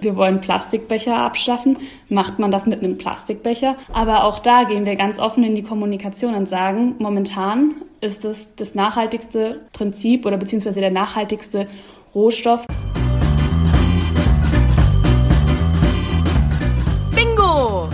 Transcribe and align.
Wir 0.00 0.16
wollen 0.16 0.40
Plastikbecher 0.40 1.14
abschaffen. 1.14 1.76
Macht 2.08 2.38
man 2.38 2.50
das 2.50 2.64
mit 2.64 2.82
einem 2.82 2.96
Plastikbecher? 2.96 3.76
Aber 3.92 4.24
auch 4.24 4.38
da 4.38 4.64
gehen 4.64 4.86
wir 4.86 4.96
ganz 4.96 5.18
offen 5.18 5.44
in 5.44 5.54
die 5.54 5.62
Kommunikation 5.62 6.34
und 6.34 6.48
sagen, 6.48 6.94
momentan 6.98 7.74
ist 8.00 8.24
es 8.24 8.54
das 8.56 8.74
nachhaltigste 8.74 9.60
Prinzip 9.74 10.24
oder 10.24 10.38
beziehungsweise 10.38 10.80
der 10.80 10.90
nachhaltigste 10.90 11.66
Rohstoff. 12.14 12.64
Bingo! 17.14 17.90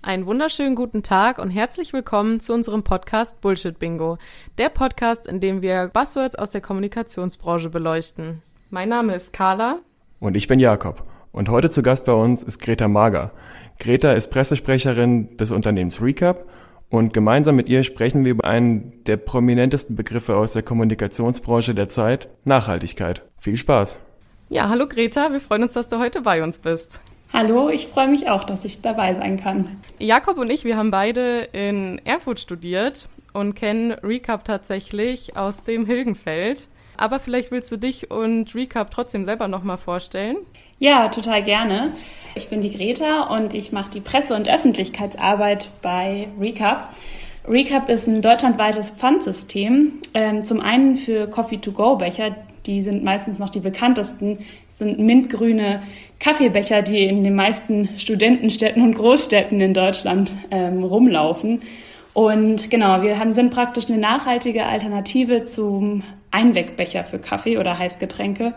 Einen 0.00 0.24
wunderschönen 0.24 0.76
guten 0.76 1.02
Tag 1.02 1.38
und 1.38 1.50
herzlich 1.50 1.92
willkommen 1.92 2.40
zu 2.40 2.54
unserem 2.54 2.84
Podcast 2.84 3.38
Bullshit 3.42 3.78
Bingo. 3.78 4.16
Der 4.56 4.70
Podcast, 4.70 5.26
in 5.26 5.40
dem 5.40 5.60
wir 5.60 5.88
Buzzwords 5.88 6.36
aus 6.36 6.52
der 6.52 6.62
Kommunikationsbranche 6.62 7.68
beleuchten. 7.68 8.40
Mein 8.70 8.88
Name 8.88 9.14
ist 9.14 9.34
Carla. 9.34 9.80
Und 10.20 10.36
ich 10.36 10.48
bin 10.48 10.60
Jakob. 10.60 11.02
Und 11.32 11.48
heute 11.48 11.70
zu 11.70 11.80
Gast 11.80 12.04
bei 12.04 12.12
uns 12.12 12.42
ist 12.42 12.60
Greta 12.60 12.88
Mager. 12.88 13.30
Greta 13.78 14.12
ist 14.12 14.28
Pressesprecherin 14.28 15.38
des 15.38 15.50
Unternehmens 15.50 16.02
Recap 16.02 16.44
und 16.90 17.14
gemeinsam 17.14 17.56
mit 17.56 17.70
ihr 17.70 17.84
sprechen 17.84 18.22
wir 18.26 18.32
über 18.32 18.44
einen 18.44 19.02
der 19.04 19.16
prominentesten 19.16 19.96
Begriffe 19.96 20.36
aus 20.36 20.52
der 20.52 20.62
Kommunikationsbranche 20.62 21.74
der 21.74 21.88
Zeit, 21.88 22.28
Nachhaltigkeit. 22.44 23.22
Viel 23.38 23.56
Spaß! 23.56 23.98
Ja, 24.50 24.68
hallo 24.68 24.86
Greta, 24.86 25.32
wir 25.32 25.40
freuen 25.40 25.62
uns, 25.62 25.72
dass 25.72 25.88
du 25.88 25.98
heute 25.98 26.20
bei 26.20 26.42
uns 26.42 26.58
bist. 26.58 27.00
Hallo, 27.32 27.70
ich 27.70 27.86
freue 27.86 28.08
mich 28.08 28.28
auch, 28.28 28.44
dass 28.44 28.66
ich 28.66 28.82
dabei 28.82 29.14
sein 29.14 29.40
kann. 29.40 29.80
Jakob 29.98 30.36
und 30.36 30.50
ich, 30.50 30.66
wir 30.66 30.76
haben 30.76 30.90
beide 30.90 31.48
in 31.52 31.98
Erfurt 32.04 32.40
studiert 32.40 33.08
und 33.32 33.54
kennen 33.54 33.92
Recap 33.92 34.44
tatsächlich 34.44 35.36
aus 35.38 35.64
dem 35.64 35.86
Hilgenfeld. 35.86 36.68
Aber 37.00 37.18
vielleicht 37.18 37.50
willst 37.50 37.72
du 37.72 37.78
dich 37.78 38.10
und 38.10 38.54
Recap 38.54 38.90
trotzdem 38.90 39.24
selber 39.24 39.48
nochmal 39.48 39.78
vorstellen. 39.78 40.36
Ja, 40.78 41.08
total 41.08 41.42
gerne. 41.42 41.92
Ich 42.34 42.50
bin 42.50 42.60
die 42.60 42.70
Greta 42.70 43.22
und 43.22 43.54
ich 43.54 43.72
mache 43.72 43.90
die 43.90 44.00
Presse- 44.00 44.34
und 44.34 44.46
Öffentlichkeitsarbeit 44.46 45.70
bei 45.80 46.28
Recap. 46.38 46.90
Recap 47.48 47.88
ist 47.88 48.06
ein 48.06 48.20
deutschlandweites 48.20 48.90
Pfandsystem. 48.90 49.92
Ähm, 50.12 50.44
zum 50.44 50.60
einen 50.60 50.96
für 50.96 51.26
Coffee-to-go-Becher, 51.26 52.36
die 52.66 52.82
sind 52.82 53.02
meistens 53.02 53.38
noch 53.38 53.48
die 53.48 53.60
bekanntesten, 53.60 54.36
sind 54.76 54.98
mintgrüne 54.98 55.82
Kaffeebecher, 56.18 56.82
die 56.82 57.04
in 57.04 57.24
den 57.24 57.34
meisten 57.34 57.88
Studentenstädten 57.96 58.82
und 58.82 58.92
Großstädten 58.92 59.58
in 59.58 59.72
Deutschland 59.72 60.32
ähm, 60.50 60.84
rumlaufen. 60.84 61.62
Und 62.12 62.70
genau, 62.70 63.00
wir 63.00 63.16
sind 63.32 63.54
praktisch 63.54 63.88
eine 63.88 63.96
nachhaltige 63.96 64.66
Alternative 64.66 65.46
zum 65.46 66.02
Einwegbecher 66.30 67.04
für 67.04 67.18
Kaffee 67.18 67.58
oder 67.58 67.78
Heißgetränke, 67.78 68.54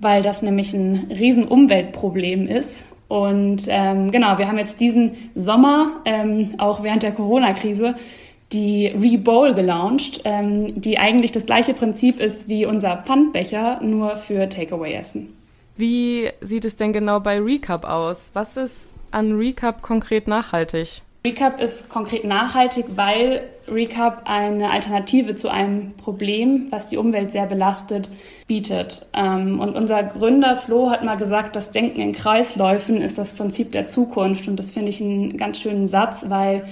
weil 0.00 0.22
das 0.22 0.42
nämlich 0.42 0.72
ein 0.74 1.10
riesen 1.10 1.44
Umweltproblem 1.44 2.48
ist. 2.48 2.88
Und 3.08 3.66
ähm, 3.68 4.10
genau, 4.10 4.38
wir 4.38 4.48
haben 4.48 4.58
jetzt 4.58 4.80
diesen 4.80 5.30
Sommer, 5.34 6.00
ähm, 6.04 6.54
auch 6.58 6.82
während 6.82 7.02
der 7.02 7.12
Corona-Krise, 7.12 7.94
die 8.52 8.86
Rebowl 8.86 9.54
gelauncht, 9.54 10.20
ähm, 10.24 10.80
die 10.80 10.98
eigentlich 10.98 11.32
das 11.32 11.46
gleiche 11.46 11.74
Prinzip 11.74 12.20
ist 12.20 12.48
wie 12.48 12.66
unser 12.66 12.98
Pfandbecher, 12.98 13.80
nur 13.82 14.16
für 14.16 14.48
Takeaway-Essen. 14.48 15.32
Wie 15.76 16.30
sieht 16.40 16.64
es 16.64 16.76
denn 16.76 16.92
genau 16.92 17.20
bei 17.20 17.38
Recap 17.38 17.84
aus? 17.84 18.30
Was 18.34 18.56
ist 18.56 18.90
an 19.10 19.32
Recap 19.32 19.82
konkret 19.82 20.26
nachhaltig? 20.26 21.02
Recap 21.26 21.60
ist 21.60 21.88
konkret 21.88 22.22
nachhaltig, 22.22 22.86
weil 22.94 23.42
Recap 23.66 24.22
eine 24.26 24.70
Alternative 24.70 25.34
zu 25.34 25.48
einem 25.48 25.94
Problem, 25.94 26.68
was 26.70 26.86
die 26.86 26.98
Umwelt 26.98 27.32
sehr 27.32 27.46
belastet, 27.46 28.10
bietet. 28.46 29.06
Ähm, 29.12 29.58
und 29.58 29.74
unser 29.74 30.04
Gründer 30.04 30.56
Flo 30.56 30.88
hat 30.88 31.02
mal 31.02 31.16
gesagt, 31.16 31.56
das 31.56 31.72
Denken 31.72 32.00
in 32.00 32.12
Kreisläufen 32.12 33.02
ist 33.02 33.18
das 33.18 33.32
Prinzip 33.32 33.72
der 33.72 33.88
Zukunft. 33.88 34.46
Und 34.46 34.56
das 34.56 34.70
finde 34.70 34.90
ich 34.90 35.00
einen 35.00 35.36
ganz 35.36 35.60
schönen 35.60 35.88
Satz, 35.88 36.26
weil 36.28 36.68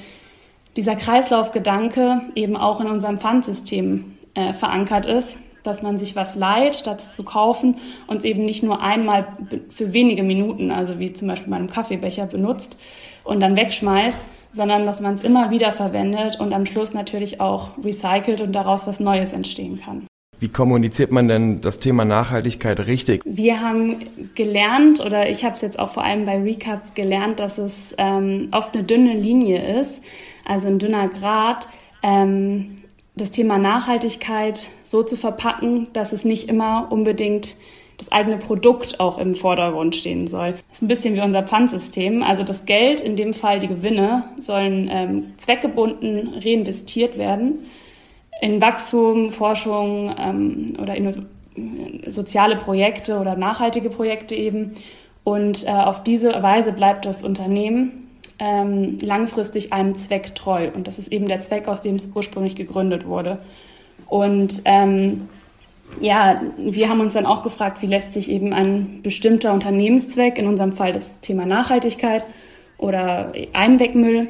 dieser 0.77 0.94
Kreislaufgedanke 0.94 2.22
eben 2.36 2.56
auch 2.56 2.80
in 2.80 2.86
unserem 2.86 3.19
Pfandsystem 3.19 4.14
äh, 4.34 4.53
verankert 4.53 5.06
ist 5.06 5.37
dass 5.64 5.81
man 5.81 5.97
sich 5.97 6.14
was 6.14 6.37
leiht, 6.37 6.76
statt 6.76 7.00
es 7.00 7.16
zu 7.16 7.22
kaufen 7.22 7.76
und 8.06 8.19
es 8.19 8.25
eben 8.25 8.44
nicht 8.44 8.62
nur 8.62 8.82
einmal 8.82 9.26
für 9.70 9.94
wenige 9.94 10.22
Minuten, 10.22 10.70
also 10.70 10.98
wie 10.98 11.14
zum 11.14 11.26
Beispiel 11.26 11.50
bei 11.50 11.56
einem 11.56 11.70
Kaffeebecher 11.70 12.26
benutzt 12.26 12.76
und 13.25 13.41
dann 13.41 13.56
wegschmeißt, 13.56 14.26
sondern 14.54 14.87
dass 14.87 15.00
man 15.00 15.15
es 15.15 15.22
immer 15.22 15.50
wieder 15.50 15.72
verwendet 15.72 16.38
und 16.38 16.54
am 16.54 16.65
Schluss 16.65 16.94
natürlich 16.94 17.41
auch 17.41 17.70
recycelt 17.82 18.41
und 18.41 18.53
daraus 18.53 18.87
was 18.87 19.00
Neues 19.00 19.32
entstehen 19.32 19.81
kann. 19.84 20.06
Wie 20.41 20.48
kommuniziert 20.48 21.10
man 21.10 21.28
denn 21.28 21.60
das 21.60 21.78
Thema 21.78 22.04
Nachhaltigkeit 22.04 22.87
richtig? 22.87 23.22
Wir 23.25 23.60
haben 23.60 23.97
gelernt, 24.34 25.00
oder 25.00 25.28
ich 25.28 25.44
habe 25.44 25.54
es 25.54 25.62
jetzt 25.62 25.78
auch 25.78 25.91
vor 25.91 26.04
allem 26.04 26.26
bei 26.26 26.41
Recap 26.41 26.94
gelernt, 26.94 27.41
dass 27.41 27.59
es 27.59 27.94
ähm, 27.98 28.48
oft 28.53 28.75
eine 28.75 28.84
dünne 28.84 29.14
Linie 29.14 29.81
ist, 29.81 30.03
also 30.44 30.69
ein 30.69 30.78
dünner 30.78 31.09
Grad, 31.09 31.69
ähm, 32.03 32.76
das 33.16 33.31
Thema 33.31 33.59
Nachhaltigkeit 33.59 34.70
so 34.82 35.03
zu 35.03 35.16
verpacken, 35.16 35.87
dass 35.93 36.12
es 36.12 36.25
nicht 36.25 36.48
immer 36.48 36.88
unbedingt 36.91 37.54
das 37.99 38.10
eigene 38.12 38.38
Produkt 38.38 39.00
auch 39.00 39.19
im 39.19 39.34
Vordergrund 39.34 39.94
stehen 39.94 40.27
soll. 40.27 40.53
Das 40.53 40.78
ist 40.78 40.82
ein 40.82 40.88
bisschen 40.88 41.15
wie 41.15 41.21
unser 41.21 41.43
Pfandsystem. 41.43 42.22
Also 42.22 42.43
das 42.43 42.65
Geld, 42.65 43.00
in 43.00 43.16
dem 43.16 43.34
Fall 43.34 43.59
die 43.59 43.69
Gewinne, 43.69 44.25
sollen 44.38 44.88
ähm, 44.91 45.32
zweckgebunden 45.37 46.34
reinvestiert 46.43 47.19
werden 47.19 47.60
in 48.41 48.60
Wachstum, 48.60 49.32
Forschung 49.32 50.15
ähm, 50.19 50.77
oder 50.81 50.97
in 50.97 51.27
soziale 52.06 52.56
Projekte 52.56 53.19
oder 53.19 53.37
nachhaltige 53.37 53.91
Projekte 53.91 54.34
eben. 54.34 54.72
Und 55.22 55.66
äh, 55.66 55.71
auf 55.71 56.03
diese 56.03 56.43
Weise 56.43 56.72
bleibt 56.72 57.06
das 57.06 57.22
Unternehmen 57.22 58.11
ähm, 58.38 58.99
langfristig 59.00 59.72
einem 59.72 59.94
Zweck 59.94 60.34
treu. 60.34 60.71
Und 60.75 60.88
das 60.88 60.99
ist 60.99 61.12
eben 61.12 61.28
der 61.28 61.41
Zweck, 61.41 61.69
aus 61.69 61.81
dem 61.81 61.97
es 61.97 62.11
ursprünglich 62.15 62.56
gegründet 62.56 63.06
wurde. 63.06 63.38
Und 64.06 64.62
ähm, 64.65 65.28
ja, 66.00 66.41
wir 66.56 66.89
haben 66.89 67.00
uns 67.00 67.15
dann 67.15 67.27
auch 67.27 67.43
gefragt, 67.43 67.83
wie 67.83 67.87
lässt 67.87 68.12
sich 68.12 68.31
eben 68.31 68.53
ein 68.53 69.00
bestimmter 69.03 69.53
Unternehmenszweck, 69.53 70.39
in 70.39 70.47
unserem 70.47 70.72
Fall 70.72 70.93
das 70.93 71.21
Thema 71.21 71.47
Nachhaltigkeit 71.47 72.25
oder 72.78 73.33
Einwegmüll 73.53 74.28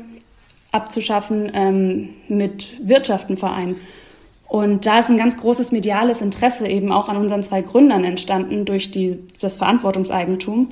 abzuschaffen, 0.72 1.50
ähm, 1.54 2.10
mit 2.28 2.76
Wirtschaften 2.86 3.36
vereinen. 3.36 3.76
Und 4.46 4.86
da 4.86 5.00
ist 5.00 5.08
ein 5.08 5.16
ganz 5.16 5.36
großes 5.36 5.72
mediales 5.72 6.20
Interesse 6.20 6.68
eben 6.68 6.92
auch 6.92 7.08
an 7.08 7.16
unseren 7.16 7.42
zwei 7.42 7.60
Gründern 7.62 8.04
entstanden 8.04 8.64
durch 8.64 8.90
die, 8.90 9.18
das 9.40 9.56
Verantwortungseigentum. 9.56 10.68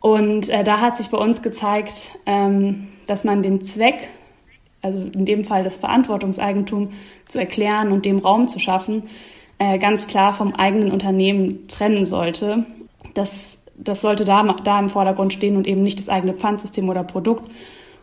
Und 0.00 0.48
äh, 0.48 0.64
da 0.64 0.80
hat 0.80 0.98
sich 0.98 1.08
bei 1.08 1.18
uns 1.18 1.42
gezeigt, 1.42 2.10
ähm, 2.26 2.88
dass 3.06 3.24
man 3.24 3.42
den 3.42 3.64
Zweck, 3.64 4.08
also 4.82 5.00
in 5.00 5.24
dem 5.24 5.44
Fall 5.44 5.64
das 5.64 5.76
Verantwortungseigentum, 5.76 6.90
zu 7.28 7.38
erklären 7.38 7.92
und 7.92 8.04
dem 8.04 8.18
Raum 8.18 8.48
zu 8.48 8.58
schaffen, 8.58 9.04
äh, 9.62 9.78
ganz 9.78 10.08
klar 10.08 10.32
vom 10.32 10.54
eigenen 10.54 10.90
Unternehmen 10.90 11.68
trennen 11.68 12.04
sollte. 12.04 12.66
Das, 13.14 13.58
das 13.76 14.00
sollte 14.00 14.24
da, 14.24 14.42
da 14.64 14.80
im 14.80 14.88
Vordergrund 14.88 15.32
stehen 15.32 15.56
und 15.56 15.68
eben 15.68 15.84
nicht 15.84 16.00
das 16.00 16.08
eigene 16.08 16.34
Pfandsystem 16.34 16.88
oder 16.88 17.04
Produkt. 17.04 17.48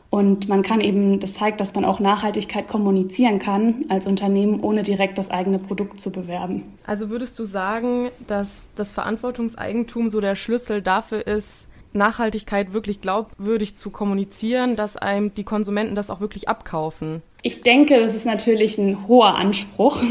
Und 0.10 0.48
man 0.48 0.64
kann 0.64 0.80
eben, 0.80 1.20
das 1.20 1.34
zeigt, 1.34 1.60
dass 1.60 1.76
man 1.76 1.84
auch 1.84 2.00
Nachhaltigkeit 2.00 2.68
kommunizieren 2.70 3.40
kann 3.40 3.86
als 3.90 4.08
Unternehmen, 4.08 4.62
ohne 4.62 4.84
direkt 4.84 5.18
das 5.18 5.32
eigene 5.32 5.60
Produkt 5.60 6.00
zu 6.00 6.12
bewerben. 6.12 6.64
Also 6.88 7.10
würdest 7.10 7.38
du 7.38 7.44
sagen, 7.44 8.10
dass 8.26 8.70
das 8.76 8.92
Verantwortungseigentum 8.92 10.08
so 10.08 10.22
der 10.22 10.36
Schlüssel 10.36 10.82
dafür 10.82 11.28
ist, 11.28 11.68
Nachhaltigkeit 11.92 12.72
wirklich 12.72 13.02
glaubwürdig 13.02 13.76
zu 13.76 13.90
kommunizieren, 13.90 14.78
dass 14.78 14.96
einem 14.96 15.34
die 15.36 15.44
Konsumenten 15.44 15.94
das 15.94 16.10
auch 16.10 16.22
wirklich 16.22 16.48
abkaufen? 16.48 17.22
Ich 17.44 17.62
denke, 17.62 18.00
das 18.00 18.16
ist 18.16 18.26
natürlich 18.26 18.78
ein 18.78 19.08
hoher 19.08 19.36
Anspruch. 19.36 20.02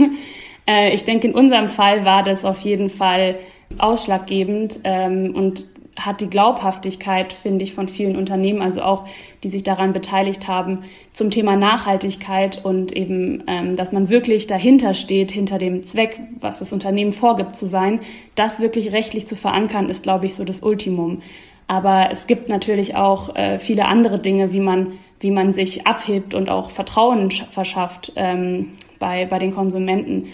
Äh, 0.69 0.95
ich 0.95 1.05
denke, 1.05 1.27
in 1.27 1.35
unserem 1.35 1.71
Fall 1.71 2.05
war 2.05 2.23
das 2.23 2.45
auf 2.45 2.61
jeden 2.61 2.91
Fall 2.91 3.39
ausschlaggebend 3.79 4.81
ähm, 4.85 5.35
und 5.35 5.65
hat 5.97 6.21
die 6.21 6.31
Glaubhaftigkeit, 6.31 7.33
finde 7.33 7.65
ich, 7.65 7.75
von 7.75 7.89
vielen 7.89 8.15
Unternehmen, 8.15 8.63
also 8.63 8.83
auch 8.83 9.05
die 9.43 9.49
sich 9.49 9.65
daran 9.65 9.93
beteiligt 9.93 10.47
haben, 10.47 10.83
zum 11.13 11.33
Thema 11.33 11.57
Nachhaltigkeit 11.57 12.65
und 12.65 12.93
eben, 12.93 13.43
ähm, 13.49 13.75
dass 13.75 13.91
man 13.91 14.09
wirklich 14.09 14.47
dahinter 14.47 14.95
steht, 14.95 15.33
hinter 15.33 15.59
dem 15.59 15.83
Zweck, 15.83 16.21
was 16.39 16.61
das 16.61 16.73
Unternehmen 16.73 17.13
vorgibt 17.13 17.57
zu 17.57 17.67
sein, 17.67 17.99
das 18.37 18.61
wirklich 18.61 18.93
rechtlich 18.93 19.27
zu 19.27 19.35
verankern, 19.35 19.89
ist, 19.89 20.05
glaube 20.05 20.27
ich, 20.27 20.37
so 20.37 20.45
das 20.45 20.61
Ultimum. 20.61 21.19
Aber 21.67 22.11
es 22.13 22.29
gibt 22.29 22.49
natürlich 22.49 22.95
auch 22.95 23.35
äh, 23.35 23.59
viele 23.59 23.87
andere 23.87 24.21
Dinge, 24.21 24.53
wie 24.53 24.61
man, 24.61 24.93
wie 25.19 25.33
man 25.33 25.53
sich 25.53 25.87
abhebt 25.87 26.33
und 26.33 26.49
auch 26.49 26.71
Vertrauen 26.71 27.31
verschafft 27.31 28.13
ähm, 28.15 28.75
bei, 29.01 29.27
bei 29.27 29.41
den 29.41 29.53
Konsumenten. 29.53 30.29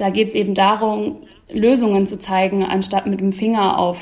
Da 0.00 0.10
geht 0.10 0.28
es 0.28 0.34
eben 0.34 0.54
darum, 0.54 1.16
Lösungen 1.52 2.06
zu 2.06 2.18
zeigen, 2.18 2.64
anstatt 2.64 3.06
mit 3.06 3.20
dem 3.20 3.32
Finger 3.32 3.78
auf 3.78 3.98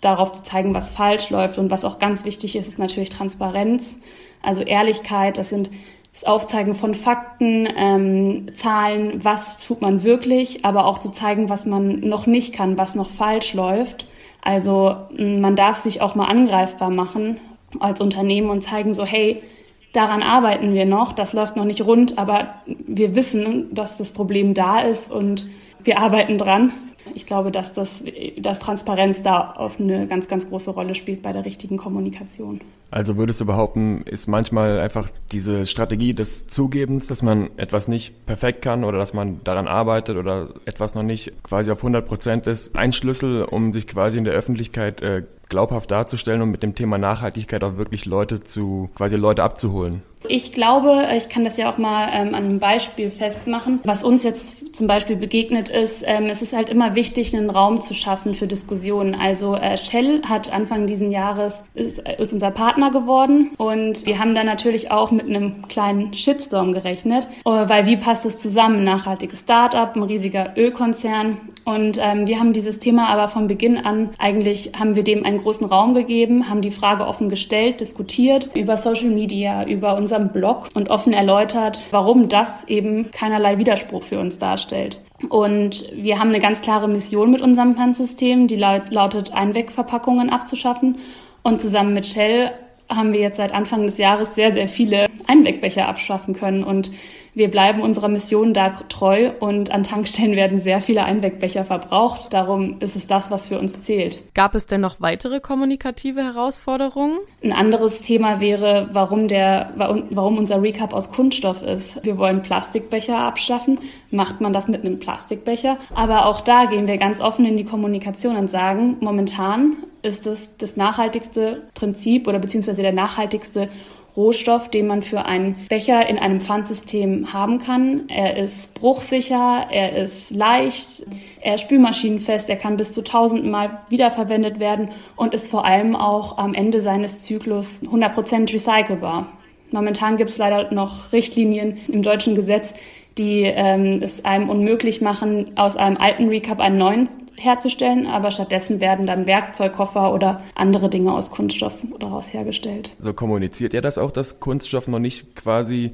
darauf 0.00 0.32
zu 0.32 0.42
zeigen, 0.42 0.74
was 0.74 0.90
falsch 0.90 1.30
läuft. 1.30 1.58
Und 1.58 1.70
was 1.70 1.84
auch 1.84 1.98
ganz 1.98 2.24
wichtig 2.24 2.56
ist, 2.56 2.68
ist 2.68 2.78
natürlich 2.78 3.10
Transparenz, 3.10 3.98
also 4.42 4.62
Ehrlichkeit. 4.62 5.38
Das 5.38 5.50
sind 5.50 5.70
das 6.12 6.24
Aufzeigen 6.24 6.74
von 6.74 6.94
Fakten, 6.94 7.68
ähm, 7.76 8.54
Zahlen, 8.54 9.24
was 9.24 9.58
tut 9.58 9.80
man 9.80 10.02
wirklich, 10.02 10.64
aber 10.64 10.86
auch 10.86 10.98
zu 10.98 11.10
zeigen, 11.10 11.48
was 11.48 11.64
man 11.66 12.00
noch 12.00 12.26
nicht 12.26 12.54
kann, 12.54 12.76
was 12.76 12.94
noch 12.94 13.08
falsch 13.08 13.54
läuft 13.54 14.06
Also 14.42 14.96
man 15.16 15.56
darf 15.56 15.78
sich 15.78 16.02
auch 16.02 16.14
mal 16.14 16.26
angreifbar 16.26 16.90
machen 16.90 17.38
als 17.80 18.00
Unternehmen 18.00 18.50
und 18.50 18.62
zeigen 18.62 18.92
so, 18.92 19.04
hey, 19.04 19.42
daran 19.92 20.22
arbeiten 20.22 20.72
wir 20.72 20.86
noch, 20.86 21.12
das 21.12 21.32
läuft 21.32 21.56
noch 21.56 21.64
nicht 21.64 21.82
rund, 21.82 22.18
aber 22.18 22.54
wir 22.66 23.14
wissen, 23.14 23.72
dass 23.74 23.98
das 23.98 24.12
Problem 24.12 24.54
da 24.54 24.80
ist 24.80 25.10
und 25.10 25.48
wir 25.84 25.98
arbeiten 25.98 26.38
dran. 26.38 26.72
Ich 27.14 27.26
glaube, 27.26 27.50
dass, 27.50 27.72
das, 27.72 28.04
dass 28.38 28.58
Transparenz 28.58 29.22
da 29.22 29.52
auf 29.52 29.80
eine 29.80 30.06
ganz, 30.06 30.28
ganz 30.28 30.48
große 30.48 30.70
Rolle 30.70 30.94
spielt 30.94 31.22
bei 31.22 31.32
der 31.32 31.44
richtigen 31.44 31.76
Kommunikation. 31.76 32.60
Also 32.90 33.16
würdest 33.16 33.40
du 33.40 33.46
behaupten, 33.46 34.02
ist 34.02 34.26
manchmal 34.26 34.78
einfach 34.78 35.10
diese 35.32 35.64
Strategie 35.64 36.12
des 36.12 36.46
Zugebens, 36.46 37.06
dass 37.06 37.22
man 37.22 37.48
etwas 37.56 37.88
nicht 37.88 38.26
perfekt 38.26 38.60
kann 38.62 38.84
oder 38.84 38.98
dass 38.98 39.14
man 39.14 39.40
daran 39.44 39.66
arbeitet 39.66 40.18
oder 40.18 40.50
etwas 40.66 40.94
noch 40.94 41.02
nicht 41.02 41.32
quasi 41.42 41.70
auf 41.70 41.78
100 41.78 42.06
Prozent 42.06 42.46
ist, 42.46 42.76
ein 42.76 42.92
Schlüssel, 42.92 43.44
um 43.44 43.72
sich 43.72 43.86
quasi 43.86 44.18
in 44.18 44.24
der 44.24 44.34
Öffentlichkeit 44.34 45.00
äh, 45.00 45.22
glaubhaft 45.48 45.90
darzustellen 45.90 46.42
und 46.42 46.50
mit 46.50 46.62
dem 46.62 46.74
Thema 46.74 46.98
Nachhaltigkeit 46.98 47.64
auch 47.64 47.78
wirklich 47.78 48.04
Leute 48.04 48.40
zu, 48.40 48.90
quasi 48.94 49.16
Leute 49.16 49.42
abzuholen? 49.42 50.02
Ich 50.28 50.52
glaube, 50.52 51.08
ich 51.16 51.28
kann 51.28 51.44
das 51.44 51.56
ja 51.56 51.70
auch 51.70 51.78
mal 51.78 52.08
ähm, 52.12 52.34
an 52.34 52.44
einem 52.44 52.58
Beispiel 52.58 53.10
festmachen. 53.10 53.80
Was 53.84 54.04
uns 54.04 54.22
jetzt 54.22 54.74
zum 54.74 54.86
Beispiel 54.86 55.16
begegnet 55.16 55.68
ist, 55.68 56.02
ähm, 56.06 56.26
es 56.26 56.42
ist 56.42 56.54
halt 56.54 56.68
immer 56.68 56.94
wichtig, 56.94 57.36
einen 57.36 57.50
Raum 57.50 57.80
zu 57.80 57.94
schaffen 57.94 58.34
für 58.34 58.46
Diskussionen. 58.46 59.14
Also 59.14 59.54
äh, 59.54 59.76
Shell 59.76 60.22
hat 60.22 60.52
Anfang 60.52 60.86
diesen 60.86 61.10
Jahres, 61.10 61.62
ist, 61.74 61.98
ist 61.98 62.32
unser 62.32 62.50
Partner 62.50 62.90
geworden 62.90 63.50
und 63.58 64.06
wir 64.06 64.18
haben 64.18 64.34
da 64.34 64.44
natürlich 64.44 64.90
auch 64.90 65.10
mit 65.10 65.26
einem 65.26 65.68
kleinen 65.68 66.12
Shitstorm 66.14 66.72
gerechnet, 66.72 67.28
äh, 67.44 67.50
weil 67.50 67.86
wie 67.86 67.96
passt 67.96 68.24
es 68.24 68.38
zusammen? 68.38 68.84
Nachhaltiges 68.84 69.40
Startup, 69.40 69.94
ein 69.94 70.02
riesiger 70.02 70.54
Ölkonzern 70.56 71.38
und 71.64 71.98
ähm, 72.00 72.26
wir 72.26 72.38
haben 72.38 72.52
dieses 72.52 72.78
Thema 72.78 73.08
aber 73.08 73.28
von 73.28 73.48
Beginn 73.48 73.78
an, 73.78 74.10
eigentlich 74.18 74.72
haben 74.78 74.94
wir 74.94 75.02
dem 75.02 75.24
einen 75.24 75.38
großen 75.38 75.66
Raum 75.66 75.94
gegeben, 75.94 76.48
haben 76.48 76.62
die 76.62 76.70
Frage 76.70 77.06
offen 77.06 77.28
gestellt, 77.28 77.80
diskutiert 77.80 78.50
über 78.54 78.76
Social 78.76 79.10
Media, 79.10 79.64
über 79.64 79.96
unser 79.96 80.12
unserem 80.12 80.28
Blog 80.28 80.68
und 80.74 80.90
offen 80.90 81.14
erläutert, 81.14 81.88
warum 81.90 82.28
das 82.28 82.64
eben 82.64 83.10
keinerlei 83.10 83.56
Widerspruch 83.56 84.02
für 84.02 84.20
uns 84.20 84.38
darstellt. 84.38 85.00
Und 85.28 85.90
wir 85.94 86.18
haben 86.18 86.28
eine 86.28 86.40
ganz 86.40 86.60
klare 86.60 86.88
Mission 86.88 87.30
mit 87.30 87.40
unserem 87.40 87.74
Pfandsystem, 87.74 88.46
die 88.46 88.56
lautet, 88.56 89.32
Einwegverpackungen 89.32 90.30
abzuschaffen. 90.30 90.98
Und 91.42 91.60
zusammen 91.60 91.94
mit 91.94 92.06
Shell 92.06 92.50
haben 92.88 93.12
wir 93.12 93.20
jetzt 93.20 93.38
seit 93.38 93.54
Anfang 93.54 93.86
des 93.86 93.96
Jahres 93.96 94.34
sehr, 94.34 94.52
sehr 94.52 94.68
viele 94.68 95.08
Einwegbecher 95.26 95.88
abschaffen 95.88 96.34
können. 96.34 96.62
Und 96.62 96.90
wir 97.34 97.50
bleiben 97.50 97.80
unserer 97.80 98.08
Mission 98.08 98.52
da 98.52 98.70
treu 98.88 99.30
und 99.40 99.70
an 99.70 99.82
Tankstellen 99.82 100.36
werden 100.36 100.58
sehr 100.58 100.80
viele 100.80 101.04
Einwegbecher 101.04 101.64
verbraucht. 101.64 102.32
Darum 102.32 102.80
ist 102.80 102.94
es 102.94 103.06
das, 103.06 103.30
was 103.30 103.48
für 103.48 103.58
uns 103.58 103.82
zählt. 103.82 104.22
Gab 104.34 104.54
es 104.54 104.66
denn 104.66 104.82
noch 104.82 105.00
weitere 105.00 105.40
kommunikative 105.40 106.22
Herausforderungen? 106.22 107.18
Ein 107.42 107.52
anderes 107.52 108.02
Thema 108.02 108.40
wäre, 108.40 108.88
warum, 108.92 109.28
der, 109.28 109.72
warum 109.76 110.36
unser 110.36 110.62
Recap 110.62 110.92
aus 110.92 111.10
Kunststoff 111.10 111.62
ist. 111.62 112.04
Wir 112.04 112.18
wollen 112.18 112.42
Plastikbecher 112.42 113.18
abschaffen. 113.18 113.78
Macht 114.10 114.40
man 114.40 114.52
das 114.52 114.68
mit 114.68 114.84
einem 114.84 114.98
Plastikbecher? 114.98 115.78
Aber 115.94 116.26
auch 116.26 116.42
da 116.42 116.66
gehen 116.66 116.86
wir 116.86 116.98
ganz 116.98 117.20
offen 117.20 117.46
in 117.46 117.56
die 117.56 117.64
Kommunikation 117.64 118.36
und 118.36 118.48
sagen, 118.48 118.98
momentan 119.00 119.76
ist 120.02 120.26
es 120.26 120.56
das 120.56 120.76
nachhaltigste 120.76 121.62
Prinzip 121.74 122.26
oder 122.26 122.38
beziehungsweise 122.38 122.82
der 122.82 122.92
nachhaltigste 122.92 123.68
Rohstoff, 124.16 124.68
den 124.68 124.86
man 124.86 125.02
für 125.02 125.24
einen 125.24 125.56
Becher 125.68 126.06
in 126.08 126.18
einem 126.18 126.40
Pfandsystem 126.40 127.32
haben 127.32 127.58
kann. 127.58 128.08
Er 128.08 128.36
ist 128.36 128.74
bruchsicher, 128.74 129.66
er 129.70 129.96
ist 129.96 130.30
leicht, 130.30 131.06
er 131.40 131.54
ist 131.54 131.62
spülmaschinenfest, 131.62 132.50
er 132.50 132.56
kann 132.56 132.76
bis 132.76 132.92
zu 132.92 133.02
tausendmal 133.02 133.80
wiederverwendet 133.88 134.60
werden 134.60 134.90
und 135.16 135.34
ist 135.34 135.50
vor 135.50 135.64
allem 135.64 135.96
auch 135.96 136.38
am 136.38 136.54
Ende 136.54 136.80
seines 136.80 137.22
Zyklus 137.22 137.78
100% 137.84 138.52
recycelbar. 138.52 139.32
Momentan 139.70 140.18
gibt 140.18 140.28
es 140.28 140.36
leider 140.36 140.70
noch 140.72 141.12
Richtlinien 141.12 141.78
im 141.88 142.02
deutschen 142.02 142.34
Gesetz, 142.34 142.74
die 143.18 143.42
ähm, 143.42 144.00
es 144.02 144.24
einem 144.24 144.50
unmöglich 144.50 145.00
machen, 145.00 145.52
aus 145.56 145.76
einem 145.76 145.96
alten 145.96 146.28
Recap 146.28 146.60
einen 146.60 146.78
neuen 146.78 147.08
herzustellen, 147.42 148.06
aber 148.06 148.30
stattdessen 148.30 148.80
werden 148.80 149.06
dann 149.06 149.26
Werkzeugkoffer 149.26 150.12
oder 150.12 150.38
andere 150.54 150.88
Dinge 150.88 151.12
aus 151.12 151.30
Kunststoff 151.30 151.76
daraus 151.98 152.32
hergestellt. 152.32 152.90
So 152.98 153.12
kommuniziert 153.12 153.74
ihr 153.74 153.82
das 153.82 153.98
auch, 153.98 154.12
dass 154.12 154.40
Kunststoff 154.40 154.88
noch 154.88 154.98
nicht 154.98 155.34
quasi 155.36 155.92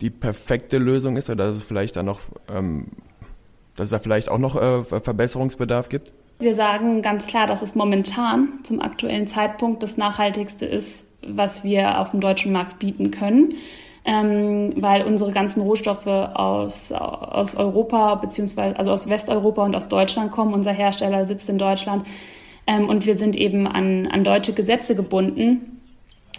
die 0.00 0.10
perfekte 0.10 0.78
Lösung 0.78 1.16
ist 1.16 1.30
oder 1.30 1.46
dass 1.46 1.56
es 1.56 1.62
vielleicht 1.62 1.96
da 1.96 2.02
noch, 2.02 2.20
ähm, 2.52 2.88
dass 3.76 3.86
es 3.86 3.90
da 3.90 3.98
vielleicht 3.98 4.28
auch 4.28 4.38
noch 4.38 4.56
äh, 4.56 4.82
Verbesserungsbedarf 4.84 5.88
gibt? 5.88 6.12
Wir 6.38 6.54
sagen 6.54 7.02
ganz 7.02 7.26
klar, 7.26 7.46
dass 7.46 7.62
es 7.62 7.74
momentan 7.74 8.60
zum 8.64 8.80
aktuellen 8.80 9.26
Zeitpunkt 9.26 9.82
das 9.82 9.96
Nachhaltigste 9.96 10.66
ist, 10.66 11.06
was 11.26 11.62
wir 11.62 12.00
auf 12.00 12.10
dem 12.10 12.20
deutschen 12.20 12.52
Markt 12.52 12.80
bieten 12.80 13.12
können 13.12 13.54
ähm, 14.04 14.74
weil 14.76 15.04
unsere 15.04 15.32
ganzen 15.32 15.62
Rohstoffe 15.62 16.06
aus, 16.06 16.92
aus 16.92 17.54
Europa 17.56 18.16
beziehungsweise 18.16 18.76
also 18.76 18.92
aus 18.92 19.08
Westeuropa 19.08 19.64
und 19.64 19.76
aus 19.76 19.88
Deutschland 19.88 20.32
kommen. 20.32 20.54
Unser 20.54 20.72
Hersteller 20.72 21.24
sitzt 21.24 21.48
in 21.48 21.58
Deutschland 21.58 22.06
ähm, 22.66 22.88
und 22.88 23.06
wir 23.06 23.14
sind 23.14 23.36
eben 23.36 23.66
an, 23.66 24.08
an 24.08 24.24
deutsche 24.24 24.52
Gesetze 24.52 24.94
gebunden. 24.94 25.71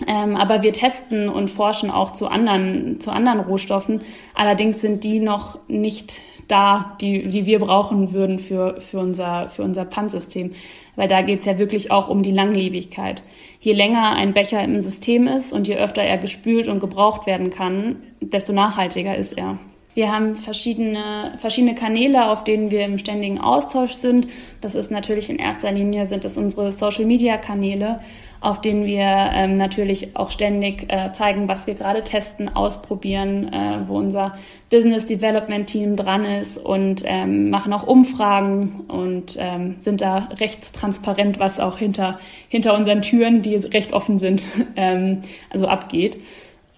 Ähm, 0.07 0.35
aber 0.35 0.63
wir 0.63 0.73
testen 0.73 1.29
und 1.29 1.49
forschen 1.49 1.91
auch 1.91 2.13
zu 2.13 2.27
anderen, 2.27 2.99
zu 2.99 3.11
anderen 3.11 3.39
Rohstoffen. 3.39 4.01
Allerdings 4.33 4.81
sind 4.81 5.03
die 5.03 5.19
noch 5.19 5.59
nicht 5.67 6.21
da, 6.47 6.97
die, 6.99 7.27
die 7.27 7.45
wir 7.45 7.59
brauchen 7.59 8.11
würden 8.11 8.39
für, 8.39 8.81
für 8.81 8.99
unser, 8.99 9.49
für 9.49 9.61
unser 9.61 9.85
Pfandsystem. 9.85 10.53
Weil 10.95 11.07
da 11.07 11.21
geht's 11.21 11.45
ja 11.45 11.59
wirklich 11.59 11.91
auch 11.91 12.09
um 12.09 12.23
die 12.23 12.31
Langlebigkeit. 12.31 13.23
Je 13.59 13.73
länger 13.73 14.15
ein 14.15 14.33
Becher 14.33 14.63
im 14.63 14.81
System 14.81 15.27
ist 15.27 15.53
und 15.53 15.67
je 15.67 15.75
öfter 15.75 16.01
er 16.01 16.17
gespült 16.17 16.67
und 16.67 16.79
gebraucht 16.79 17.27
werden 17.27 17.51
kann, 17.51 17.97
desto 18.19 18.51
nachhaltiger 18.51 19.15
ist 19.15 19.33
er. 19.33 19.59
Wir 19.95 20.11
haben 20.11 20.35
verschiedene, 20.35 21.33
verschiedene 21.37 21.75
Kanäle, 21.75 22.29
auf 22.29 22.43
denen 22.43 22.71
wir 22.71 22.83
im 22.83 22.97
ständigen 22.97 23.39
Austausch 23.39 23.93
sind. 23.93 24.27
Das 24.59 24.73
ist 24.73 24.89
natürlich 24.89 25.29
in 25.29 25.37
erster 25.37 25.71
Linie 25.71 26.07
sind 26.07 26.25
es 26.25 26.37
unsere 26.37 26.71
Social 26.71 27.05
Media 27.05 27.37
Kanäle, 27.37 27.99
auf 28.41 28.59
denen 28.59 28.85
wir 28.85 29.03
ähm, 29.03 29.55
natürlich 29.55 30.15
auch 30.17 30.31
ständig 30.31 30.91
äh, 30.91 31.11
zeigen, 31.13 31.47
was 31.47 31.67
wir 31.67 31.75
gerade 31.75 32.03
testen, 32.03 32.49
ausprobieren, 32.49 33.53
äh, 33.53 33.87
wo 33.87 33.97
unser 33.97 34.31
Business 34.71 35.05
Development 35.05 35.67
Team 35.67 35.95
dran 35.95 36.25
ist 36.25 36.57
und 36.57 37.03
ähm, 37.05 37.51
machen 37.51 37.71
auch 37.71 37.85
Umfragen 37.85 38.81
und 38.87 39.37
ähm, 39.39 39.75
sind 39.79 40.01
da 40.01 40.29
recht 40.39 40.73
transparent, 40.73 41.37
was 41.37 41.59
auch 41.59 41.77
hinter, 41.77 42.19
hinter 42.49 42.75
unseren 42.75 43.03
Türen, 43.03 43.43
die 43.43 43.55
recht 43.55 43.93
offen 43.93 44.17
sind, 44.17 44.43
ähm, 44.75 45.21
also 45.51 45.67
abgeht. 45.67 46.17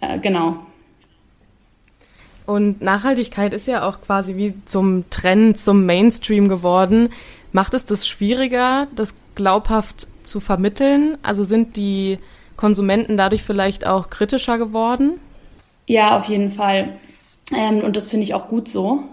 Äh, 0.01 0.19
genau. 0.19 0.57
Und 2.45 2.81
Nachhaltigkeit 2.81 3.53
ist 3.53 3.67
ja 3.67 3.87
auch 3.87 4.01
quasi 4.01 4.35
wie 4.35 4.53
zum 4.65 5.09
Trend, 5.09 5.57
zum 5.57 5.85
Mainstream 5.85 6.47
geworden. 6.47 7.09
Macht 7.51 7.73
es 7.73 7.85
das 7.85 8.07
schwieriger, 8.07 8.87
das 8.95 9.15
glaubhaft 9.33 10.07
zu 10.23 10.39
vermitteln? 10.39 11.17
Also 11.23 11.43
sind 11.43 11.75
die 11.77 12.19
Konsumenten 12.55 13.17
dadurch 13.17 13.43
vielleicht 13.43 13.87
auch 13.87 14.09
kritischer 14.09 14.57
geworden? 14.57 15.19
Ja, 15.87 16.17
auf 16.17 16.25
jeden 16.25 16.49
Fall. 16.49 16.97
Ähm, 17.55 17.79
und 17.79 17.95
das 17.95 18.09
finde 18.09 18.23
ich 18.23 18.33
auch 18.33 18.47
gut 18.47 18.67
so 18.67 19.03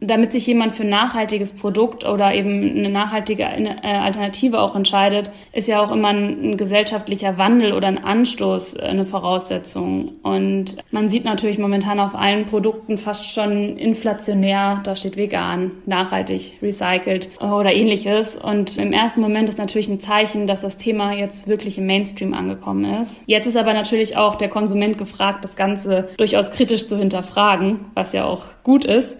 damit 0.00 0.32
sich 0.32 0.46
jemand 0.46 0.74
für 0.74 0.82
ein 0.82 0.88
nachhaltiges 0.88 1.52
Produkt 1.52 2.04
oder 2.06 2.34
eben 2.34 2.78
eine 2.78 2.88
nachhaltige 2.88 3.42
äh, 3.42 3.86
Alternative 3.86 4.60
auch 4.60 4.74
entscheidet, 4.74 5.30
ist 5.52 5.68
ja 5.68 5.82
auch 5.82 5.92
immer 5.92 6.08
ein, 6.08 6.52
ein, 6.52 6.56
gesellschaftlicher 6.56 7.36
Wandel 7.38 7.72
oder 7.72 7.86
ein 7.86 8.02
Anstoß 8.02 8.74
äh, 8.74 8.80
eine 8.80 9.04
Voraussetzung. 9.04 10.12
Und 10.22 10.78
man 10.90 11.10
sieht 11.10 11.24
natürlich 11.24 11.58
momentan 11.58 12.00
auf 12.00 12.14
allen 12.14 12.46
Produkten 12.46 12.96
fast 12.96 13.26
schon 13.26 13.76
inflationär, 13.76 14.80
da 14.84 14.96
steht 14.96 15.16
vegan, 15.16 15.72
nachhaltig, 15.84 16.58
recycelt 16.62 17.28
oder 17.40 17.72
ähnliches. 17.72 18.36
Und 18.36 18.78
im 18.78 18.92
ersten 18.92 19.20
Moment 19.20 19.48
ist 19.48 19.58
natürlich 19.58 19.88
ein 19.88 20.00
Zeichen, 20.00 20.46
dass 20.46 20.62
das 20.62 20.78
Thema 20.78 21.12
jetzt 21.12 21.46
wirklich 21.46 21.76
im 21.76 21.86
Mainstream 21.86 22.32
angekommen 22.32 23.00
ist. 23.02 23.20
Jetzt 23.26 23.46
ist 23.46 23.56
aber 23.56 23.74
natürlich 23.74 24.16
auch 24.16 24.36
der 24.36 24.48
Konsument 24.48 24.96
gefragt, 24.96 25.44
das 25.44 25.56
Ganze 25.56 26.08
durchaus 26.16 26.50
kritisch 26.50 26.86
zu 26.86 26.96
hinterfragen, 26.96 27.86
was 27.94 28.12
ja 28.12 28.24
auch 28.24 28.44
gut 28.64 28.84
ist. 28.84 29.18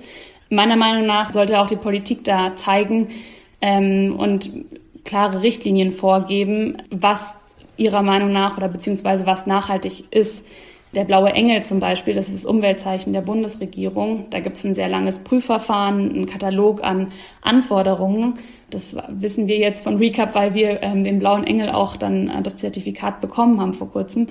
Meiner 0.50 0.76
Meinung 0.76 1.06
nach 1.06 1.32
sollte 1.32 1.60
auch 1.60 1.68
die 1.68 1.76
Politik 1.76 2.24
da 2.24 2.56
zeigen 2.56 3.08
ähm, 3.60 4.16
und 4.18 4.50
klare 5.04 5.42
Richtlinien 5.42 5.92
vorgeben, 5.92 6.82
was 6.90 7.38
ihrer 7.76 8.02
Meinung 8.02 8.32
nach 8.32 8.56
oder 8.56 8.68
beziehungsweise 8.68 9.26
was 9.26 9.46
nachhaltig 9.46 10.04
ist. 10.10 10.44
Der 10.92 11.04
blaue 11.04 11.32
Engel 11.32 11.62
zum 11.62 11.78
Beispiel, 11.78 12.14
das 12.14 12.26
ist 12.26 12.38
das 12.38 12.44
Umweltzeichen 12.44 13.12
der 13.12 13.20
Bundesregierung. 13.20 14.26
Da 14.30 14.40
gibt 14.40 14.56
es 14.56 14.64
ein 14.64 14.74
sehr 14.74 14.88
langes 14.88 15.20
Prüfverfahren, 15.20 16.10
einen 16.10 16.26
Katalog 16.26 16.82
an 16.82 17.12
Anforderungen. 17.42 18.34
Das 18.70 18.96
wissen 19.08 19.46
wir 19.46 19.56
jetzt 19.58 19.84
von 19.84 19.98
Recap, 19.98 20.34
weil 20.34 20.54
wir 20.54 20.82
ähm, 20.82 21.04
den 21.04 21.20
blauen 21.20 21.44
Engel 21.44 21.70
auch 21.70 21.96
dann 21.96 22.28
äh, 22.28 22.42
das 22.42 22.56
Zertifikat 22.56 23.20
bekommen 23.20 23.60
haben 23.60 23.72
vor 23.72 23.88
kurzem. 23.90 24.26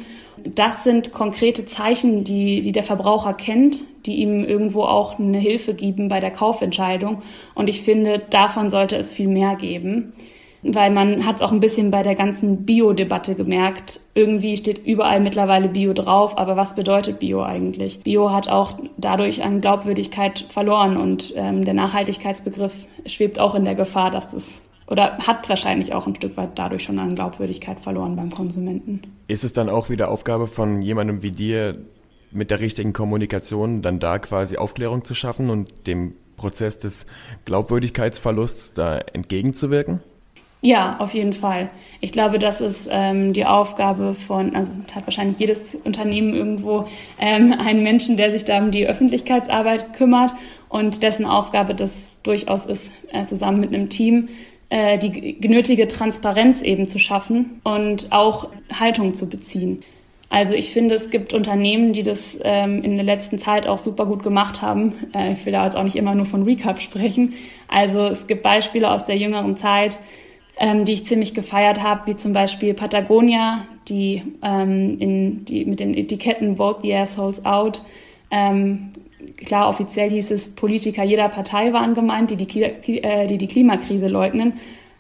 Das 0.46 0.84
sind 0.84 1.14
konkrete 1.14 1.66
Zeichen, 1.66 2.24
die, 2.24 2.62
die 2.62 2.72
der 2.72 2.84
Verbraucher 2.84 3.34
kennt, 3.34 3.84
die 4.06 4.16
ihm 4.16 4.44
irgendwo 4.44 4.84
auch 4.84 5.20
eine 5.20 5.40
Hilfe 5.40 5.74
geben 5.74 6.08
bei 6.08 6.20
der 6.20 6.32
Kaufentscheidung. 6.32 7.20
Und 7.56 7.70
ich 7.70 7.82
finde, 7.82 8.20
davon 8.30 8.70
sollte 8.70 8.96
es 8.96 9.12
viel 9.12 9.28
mehr 9.28 9.56
geben. 9.56 10.14
weil 10.62 10.92
man 10.92 11.26
hat 11.26 11.38
es 11.38 11.42
auch 11.42 11.54
ein 11.54 11.62
bisschen 11.62 11.90
bei 11.90 12.04
der 12.04 12.16
ganzen 12.16 12.66
Bio-Debatte 12.66 13.36
gemerkt. 13.36 14.02
Irgendwie 14.14 14.58
steht 14.58 14.86
überall 14.86 15.22
mittlerweile 15.22 15.70
Bio 15.70 15.94
drauf, 15.94 16.38
aber 16.38 16.58
was 16.58 16.76
bedeutet 16.76 17.20
Bio 17.20 17.44
eigentlich? 17.44 18.02
Bio 18.02 18.32
hat 18.32 18.50
auch 18.50 18.78
dadurch 18.98 19.44
an 19.44 19.62
Glaubwürdigkeit 19.62 20.46
verloren 20.50 20.98
und 20.98 21.34
ähm, 21.38 21.64
der 21.64 21.74
Nachhaltigkeitsbegriff 21.74 22.88
schwebt 23.06 23.40
auch 23.40 23.56
in 23.56 23.64
der 23.64 23.76
Gefahr, 23.76 24.12
dass 24.12 24.34
es 24.34 24.62
oder 24.90 25.18
hat 25.20 25.48
wahrscheinlich 25.50 25.94
auch 25.94 26.08
ein 26.08 26.16
Stück 26.16 26.36
weit 26.36 26.52
dadurch 26.56 26.84
schon 26.84 27.00
an 27.00 27.16
Glaubwürdigkeit 27.16 27.80
verloren 27.80 28.16
beim 28.16 28.32
Konsumenten. 28.32 29.02
Ist 29.28 29.44
es 29.44 29.54
dann 29.54 29.70
auch 29.70 29.90
wieder 29.90 30.10
Aufgabe 30.10 30.48
von 30.48 30.82
jemandem 30.82 31.22
wie 31.22 31.32
dir, 31.32 31.78
mit 32.32 32.52
der 32.52 32.60
richtigen 32.60 32.94
Kommunikation 32.94 33.82
dann 33.82 34.00
da 34.00 34.20
quasi 34.20 34.58
Aufklärung 34.58 35.04
zu 35.04 35.16
schaffen 35.16 35.50
und 35.50 35.88
dem 35.88 36.14
Prozess 36.38 36.80
des 36.80 37.06
Glaubwürdigkeitsverlusts 37.46 38.74
da 38.74 38.98
entgegenzuwirken? 38.98 40.02
Ja, 40.62 40.98
auf 41.00 41.14
jeden 41.14 41.32
Fall. 41.32 41.70
Ich 42.02 42.12
glaube, 42.12 42.38
das 42.38 42.60
ist 42.60 42.90
ähm, 42.92 43.32
die 43.32 43.46
Aufgabe 43.46 44.14
von, 44.14 44.56
also 44.56 44.72
hat 44.94 45.08
wahrscheinlich 45.08 45.40
jedes 45.40 45.74
Unternehmen 45.74 46.34
irgendwo 46.34 46.86
ähm, 47.18 47.54
einen 47.54 47.82
Menschen, 47.82 48.18
der 48.18 48.30
sich 48.32 48.44
da 48.44 48.58
um 48.58 48.70
die 48.70 48.86
Öffentlichkeitsarbeit 48.86 49.94
kümmert 49.94 50.34
und 50.68 51.02
dessen 51.02 51.26
Aufgabe 51.26 51.76
das 51.76 52.12
durchaus 52.24 52.66
ist, 52.66 52.92
äh, 53.14 53.24
zusammen 53.24 53.62
mit 53.62 53.74
einem 53.74 53.88
Team 53.88 54.28
äh, 54.70 54.98
die 54.98 55.40
genötige 55.40 55.88
Transparenz 55.88 56.62
eben 56.62 56.88
zu 56.88 57.00
schaffen 57.00 57.60
und 57.64 58.12
auch 58.12 58.50
Haltung 58.72 59.14
zu 59.14 59.28
beziehen. 59.28 59.84
Also 60.30 60.54
ich 60.54 60.72
finde, 60.72 60.94
es 60.94 61.10
gibt 61.10 61.34
Unternehmen, 61.34 61.92
die 61.92 62.04
das 62.04 62.38
ähm, 62.44 62.84
in 62.84 62.96
der 62.96 63.04
letzten 63.04 63.40
Zeit 63.40 63.66
auch 63.66 63.80
super 63.80 64.06
gut 64.06 64.22
gemacht 64.22 64.62
haben. 64.62 64.94
Äh, 65.14 65.34
ich 65.34 65.46
will 65.46 65.54
da 65.54 65.66
jetzt 65.66 65.76
auch 65.76 65.84
nicht 65.84 65.96
immer 65.96 66.14
nur 66.14 66.28
von 66.28 66.44
Recap 66.44 66.80
sprechen. 66.80 67.34
Also 67.68 68.06
es 68.06 68.28
gibt 68.28 68.44
Beispiele 68.44 68.92
aus 68.92 69.06
der 69.06 69.18
jüngeren 69.18 69.58
Zeit, 69.58 70.00
ähm, 70.58 70.86
die 70.86 70.94
ich 70.94 71.06
ziemlich 71.06 71.34
gefeiert 71.34 71.82
habe, 71.82 72.06
wie 72.06 72.16
zum 72.16 72.34
Beispiel 72.34 72.76
Patagonia, 72.76 73.66
die, 73.88 74.22
ähm, 74.44 75.00
in, 75.00 75.46
die 75.46 75.66
mit 75.66 75.80
den 75.80 75.96
Etiketten 75.96 76.58
Vote 76.58 76.82
the 76.84 76.94
Assholes 76.94 77.44
Out. 77.44 77.82
Ähm, 78.30 78.92
klar, 79.38 79.70
offiziell 79.70 80.10
hieß 80.10 80.32
es, 80.32 80.50
Politiker 80.50 81.04
jeder 81.04 81.30
Partei 81.30 81.74
waren 81.74 81.94
gemeint, 81.94 82.32
die 82.32 82.38
die, 82.38 83.04
äh, 83.04 83.28
die, 83.28 83.38
die 83.38 83.48
Klimakrise 83.48 84.08
leugnen. 84.08 84.54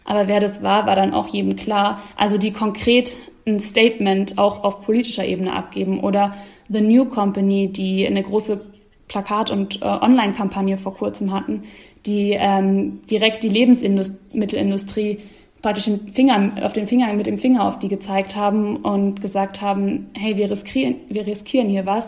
Aber 0.05 0.27
wer 0.27 0.39
das 0.39 0.63
war, 0.63 0.85
war 0.87 0.95
dann 0.95 1.13
auch 1.13 1.27
jedem 1.27 1.55
klar. 1.55 2.01
Also 2.15 2.37
die 2.37 2.51
konkret 2.51 3.15
ein 3.45 3.59
Statement 3.59 4.37
auch 4.37 4.63
auf 4.63 4.81
politischer 4.81 5.25
Ebene 5.25 5.53
abgeben. 5.53 5.99
Oder 5.99 6.35
The 6.67 6.81
New 6.81 7.05
Company, 7.05 7.71
die 7.71 8.05
eine 8.07 8.23
große 8.23 8.61
Plakat- 9.07 9.51
und 9.51 9.81
äh, 9.81 9.85
Online-Kampagne 9.85 10.77
vor 10.77 10.95
kurzem 10.95 11.33
hatten, 11.33 11.61
die 12.05 12.31
ähm, 12.39 13.01
direkt 13.09 13.43
die 13.43 13.49
Lebensmittelindustrie 13.49 15.19
praktisch 15.61 15.85
den 15.85 16.07
Finger, 16.07 16.53
auf 16.63 16.73
den 16.73 16.87
Finger 16.87 17.11
mit 17.13 17.25
dem 17.25 17.37
Finger 17.37 17.67
auf 17.67 17.79
die 17.79 17.89
gezeigt 17.89 18.35
haben 18.35 18.77
und 18.77 19.21
gesagt 19.21 19.61
haben, 19.61 20.09
hey, 20.13 20.37
wir 20.37 20.49
riskieren, 20.49 20.95
wir 21.09 21.27
riskieren 21.27 21.67
hier 21.67 21.85
was. 21.85 22.05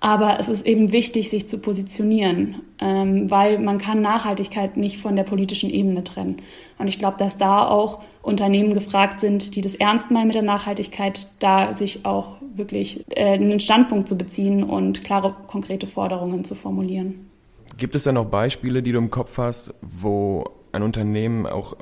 Aber 0.00 0.38
es 0.38 0.48
ist 0.48 0.64
eben 0.64 0.92
wichtig, 0.92 1.28
sich 1.28 1.48
zu 1.48 1.58
positionieren, 1.58 2.62
ähm, 2.80 3.30
weil 3.30 3.58
man 3.58 3.78
kann 3.78 4.00
Nachhaltigkeit 4.00 4.76
nicht 4.76 4.98
von 4.98 5.16
der 5.16 5.24
politischen 5.24 5.70
Ebene 5.70 6.04
trennen. 6.04 6.36
Und 6.78 6.88
ich 6.88 7.00
glaube, 7.00 7.18
dass 7.18 7.36
da 7.36 7.66
auch 7.66 8.00
Unternehmen 8.22 8.74
gefragt 8.74 9.20
sind, 9.20 9.56
die 9.56 9.60
das 9.60 9.74
ernst 9.74 10.12
meinen 10.12 10.28
mit 10.28 10.36
der 10.36 10.42
Nachhaltigkeit, 10.42 11.28
da 11.40 11.74
sich 11.74 12.06
auch 12.06 12.36
wirklich 12.54 13.04
äh, 13.10 13.32
einen 13.32 13.58
Standpunkt 13.58 14.08
zu 14.08 14.16
beziehen 14.16 14.62
und 14.62 15.02
klare, 15.02 15.34
konkrete 15.48 15.88
Forderungen 15.88 16.44
zu 16.44 16.54
formulieren. 16.54 17.28
Gibt 17.76 17.96
es 17.96 18.04
da 18.04 18.12
noch 18.12 18.26
Beispiele, 18.26 18.82
die 18.82 18.92
du 18.92 18.98
im 18.98 19.10
Kopf 19.10 19.38
hast, 19.38 19.74
wo 19.80 20.44
ein 20.70 20.82
Unternehmen 20.82 21.46
auch 21.46 21.76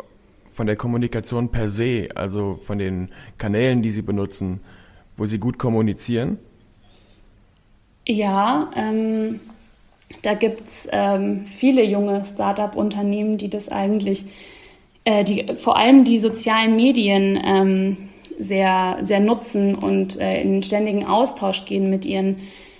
von 0.50 0.66
der 0.66 0.76
Kommunikation 0.76 1.50
per 1.50 1.68
se, 1.68 2.08
also 2.14 2.58
von 2.64 2.78
den 2.78 3.10
Kanälen, 3.36 3.82
die 3.82 3.90
sie 3.90 4.00
benutzen, 4.00 4.60
wo 5.18 5.26
sie 5.26 5.38
gut 5.38 5.58
Ja, 8.06 8.70
ähm, 8.76 9.40
da 10.22 10.34
gibt's 10.34 10.88
ähm, 10.92 11.44
viele 11.44 11.82
junge 11.82 12.24
Start-up-Unternehmen, 12.24 13.36
die 13.36 13.50
das 13.50 13.68
eigentlich, 13.68 14.24
äh, 15.04 15.24
die 15.24 15.54
vor 15.56 15.76
allem 15.76 16.04
die 16.04 16.20
sozialen 16.20 16.76
Medien 16.76 17.38
ähm, 17.44 17.96
sehr, 18.38 18.98
sehr 19.00 19.20
nutzen 19.20 19.74
und 19.74 20.20
äh, 20.20 20.40
in 20.40 20.62
ständigen 20.62 21.04
Austausch 21.04 21.64
gehen 21.64 21.90
mit 21.90 22.04
ihren, 22.04 22.36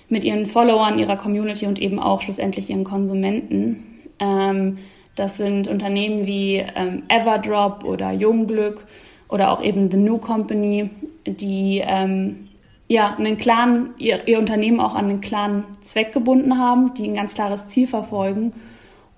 mit 0.07 0.23
ihren 0.23 0.45
Followern, 0.45 0.97
ihrer 0.97 1.17
Community 1.17 1.65
und 1.65 1.81
eben 1.81 1.99
auch 1.99 2.21
schlussendlich 2.21 2.69
ihren 2.69 2.85
Konsumenten. 2.85 4.01
Ähm, 4.19 4.77
das 5.15 5.35
sind 5.35 5.67
Unternehmen 5.67 6.25
wie 6.25 6.63
ähm, 6.75 7.03
Everdrop 7.09 7.83
oder 7.83 8.11
Jungglück 8.11 8.85
oder 9.27 9.51
auch 9.51 9.61
eben 9.61 9.91
The 9.91 9.97
New 9.97 10.19
Company, 10.19 10.89
die 11.25 11.81
ähm, 11.85 12.46
ja, 12.87 13.15
einen 13.15 13.37
klaren, 13.37 13.89
ihr, 13.97 14.27
ihr 14.27 14.39
Unternehmen 14.39 14.79
auch 14.79 14.95
an 14.95 15.05
einen 15.05 15.21
klaren 15.21 15.63
Zweck 15.81 16.13
gebunden 16.13 16.57
haben, 16.57 16.93
die 16.93 17.07
ein 17.07 17.15
ganz 17.15 17.33
klares 17.33 17.67
Ziel 17.67 17.87
verfolgen. 17.87 18.53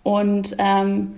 Und 0.01 0.55
ähm, 0.57 1.13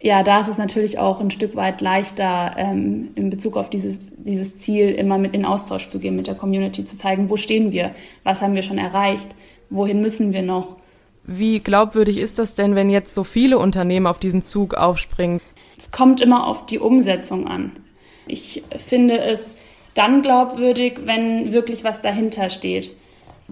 ja, 0.00 0.22
da 0.22 0.40
ist 0.40 0.48
es 0.48 0.58
natürlich 0.58 0.98
auch 0.98 1.20
ein 1.20 1.30
Stück 1.30 1.56
weit 1.56 1.80
leichter, 1.80 2.54
ähm, 2.58 3.10
in 3.14 3.30
Bezug 3.30 3.56
auf 3.56 3.70
dieses, 3.70 4.00
dieses 4.16 4.58
Ziel 4.58 4.90
immer 4.90 5.18
mit 5.18 5.34
in 5.34 5.44
Austausch 5.44 5.88
zu 5.88 5.98
gehen, 5.98 6.16
mit 6.16 6.26
der 6.26 6.34
Community 6.34 6.84
zu 6.84 6.96
zeigen, 6.96 7.30
wo 7.30 7.36
stehen 7.36 7.72
wir, 7.72 7.92
was 8.22 8.42
haben 8.42 8.54
wir 8.54 8.62
schon 8.62 8.78
erreicht, 8.78 9.28
wohin 9.70 10.00
müssen 10.00 10.32
wir 10.32 10.42
noch. 10.42 10.76
Wie 11.26 11.60
glaubwürdig 11.60 12.18
ist 12.18 12.38
das 12.38 12.54
denn, 12.54 12.74
wenn 12.74 12.90
jetzt 12.90 13.14
so 13.14 13.24
viele 13.24 13.58
Unternehmen 13.58 14.06
auf 14.06 14.18
diesen 14.18 14.42
Zug 14.42 14.74
aufspringen? 14.74 15.40
Es 15.78 15.90
kommt 15.90 16.20
immer 16.20 16.46
auf 16.46 16.66
die 16.66 16.78
Umsetzung 16.78 17.46
an. 17.46 17.72
Ich 18.26 18.62
finde 18.76 19.20
es 19.20 19.54
dann 19.94 20.22
glaubwürdig, 20.22 21.00
wenn 21.04 21.52
wirklich 21.52 21.84
was 21.84 22.00
dahinter 22.00 22.50
steht. 22.50 22.96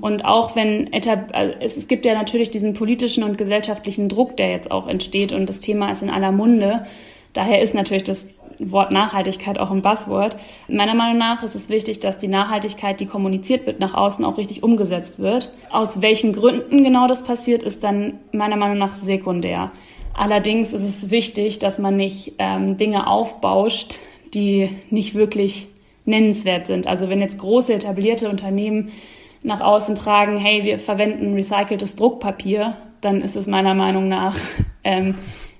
Und 0.00 0.24
auch 0.24 0.56
wenn 0.56 0.90
also 0.92 1.52
es 1.60 1.86
gibt 1.86 2.04
ja 2.06 2.14
natürlich 2.14 2.50
diesen 2.50 2.72
politischen 2.72 3.24
und 3.24 3.36
gesellschaftlichen 3.36 4.08
Druck, 4.08 4.36
der 4.36 4.50
jetzt 4.50 4.70
auch 4.70 4.88
entsteht 4.88 5.32
und 5.32 5.48
das 5.48 5.60
Thema 5.60 5.90
ist 5.92 6.02
in 6.02 6.10
aller 6.10 6.32
Munde. 6.32 6.86
Daher 7.34 7.60
ist 7.60 7.74
natürlich 7.74 8.04
das 8.04 8.28
Wort 8.58 8.92
Nachhaltigkeit 8.92 9.58
auch 9.58 9.70
ein 9.70 9.82
Buzzword. 9.82 10.36
Meiner 10.68 10.94
Meinung 10.94 11.18
nach 11.18 11.42
ist 11.42 11.54
es 11.54 11.68
wichtig, 11.68 12.00
dass 12.00 12.18
die 12.18 12.28
Nachhaltigkeit, 12.28 13.00
die 13.00 13.06
kommuniziert 13.06 13.66
wird, 13.66 13.80
nach 13.80 13.94
außen 13.94 14.24
auch 14.24 14.38
richtig 14.38 14.62
umgesetzt 14.62 15.18
wird. 15.18 15.52
Aus 15.70 16.00
welchen 16.00 16.32
Gründen 16.32 16.84
genau 16.84 17.06
das 17.06 17.22
passiert, 17.22 17.62
ist 17.62 17.82
dann 17.82 18.20
meiner 18.32 18.56
Meinung 18.56 18.78
nach 18.78 18.96
sekundär. 18.96 19.70
Allerdings 20.14 20.72
ist 20.72 20.82
es 20.82 21.10
wichtig, 21.10 21.58
dass 21.58 21.78
man 21.78 21.96
nicht 21.96 22.34
ähm, 22.38 22.76
Dinge 22.76 23.06
aufbauscht, 23.06 23.98
die 24.34 24.70
nicht 24.90 25.14
wirklich 25.14 25.68
nennenswert 26.04 26.66
sind. 26.66 26.86
Also 26.86 27.08
wenn 27.08 27.20
jetzt 27.20 27.38
große 27.38 27.74
etablierte 27.74 28.28
Unternehmen 28.28 28.90
nach 29.42 29.60
außen 29.60 29.94
tragen, 29.94 30.38
hey, 30.38 30.64
wir 30.64 30.78
verwenden 30.78 31.34
recyceltes 31.34 31.96
Druckpapier, 31.96 32.76
dann 33.00 33.20
ist 33.20 33.36
es 33.36 33.46
meiner 33.46 33.74
Meinung 33.74 34.08
nach 34.08 34.36
ähm, 34.84 35.16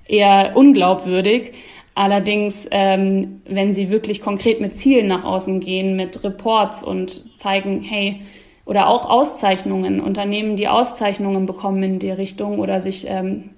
eher 0.07 0.51
unglaubwürdig. 0.55 1.51
Allerdings, 1.95 2.67
ähm, 2.71 3.41
wenn 3.45 3.73
sie 3.73 3.89
wirklich 3.89 4.21
konkret 4.21 4.59
mit 4.59 4.79
Zielen 4.79 5.07
nach 5.07 5.23
außen 5.23 5.59
gehen, 5.59 5.95
mit 5.95 6.23
Reports 6.23 6.81
und 6.81 7.39
zeigen, 7.39 7.81
hey, 7.81 8.17
oder 8.65 8.87
auch 8.87 9.09
Auszeichnungen, 9.09 9.99
Unternehmen, 9.99 10.55
die 10.55 10.67
Auszeichnungen 10.67 11.45
bekommen 11.45 11.83
in 11.83 11.99
der 11.99 12.17
Richtung 12.17 12.59
oder 12.59 12.81
sich 12.81 13.05
ähm, 13.07 13.51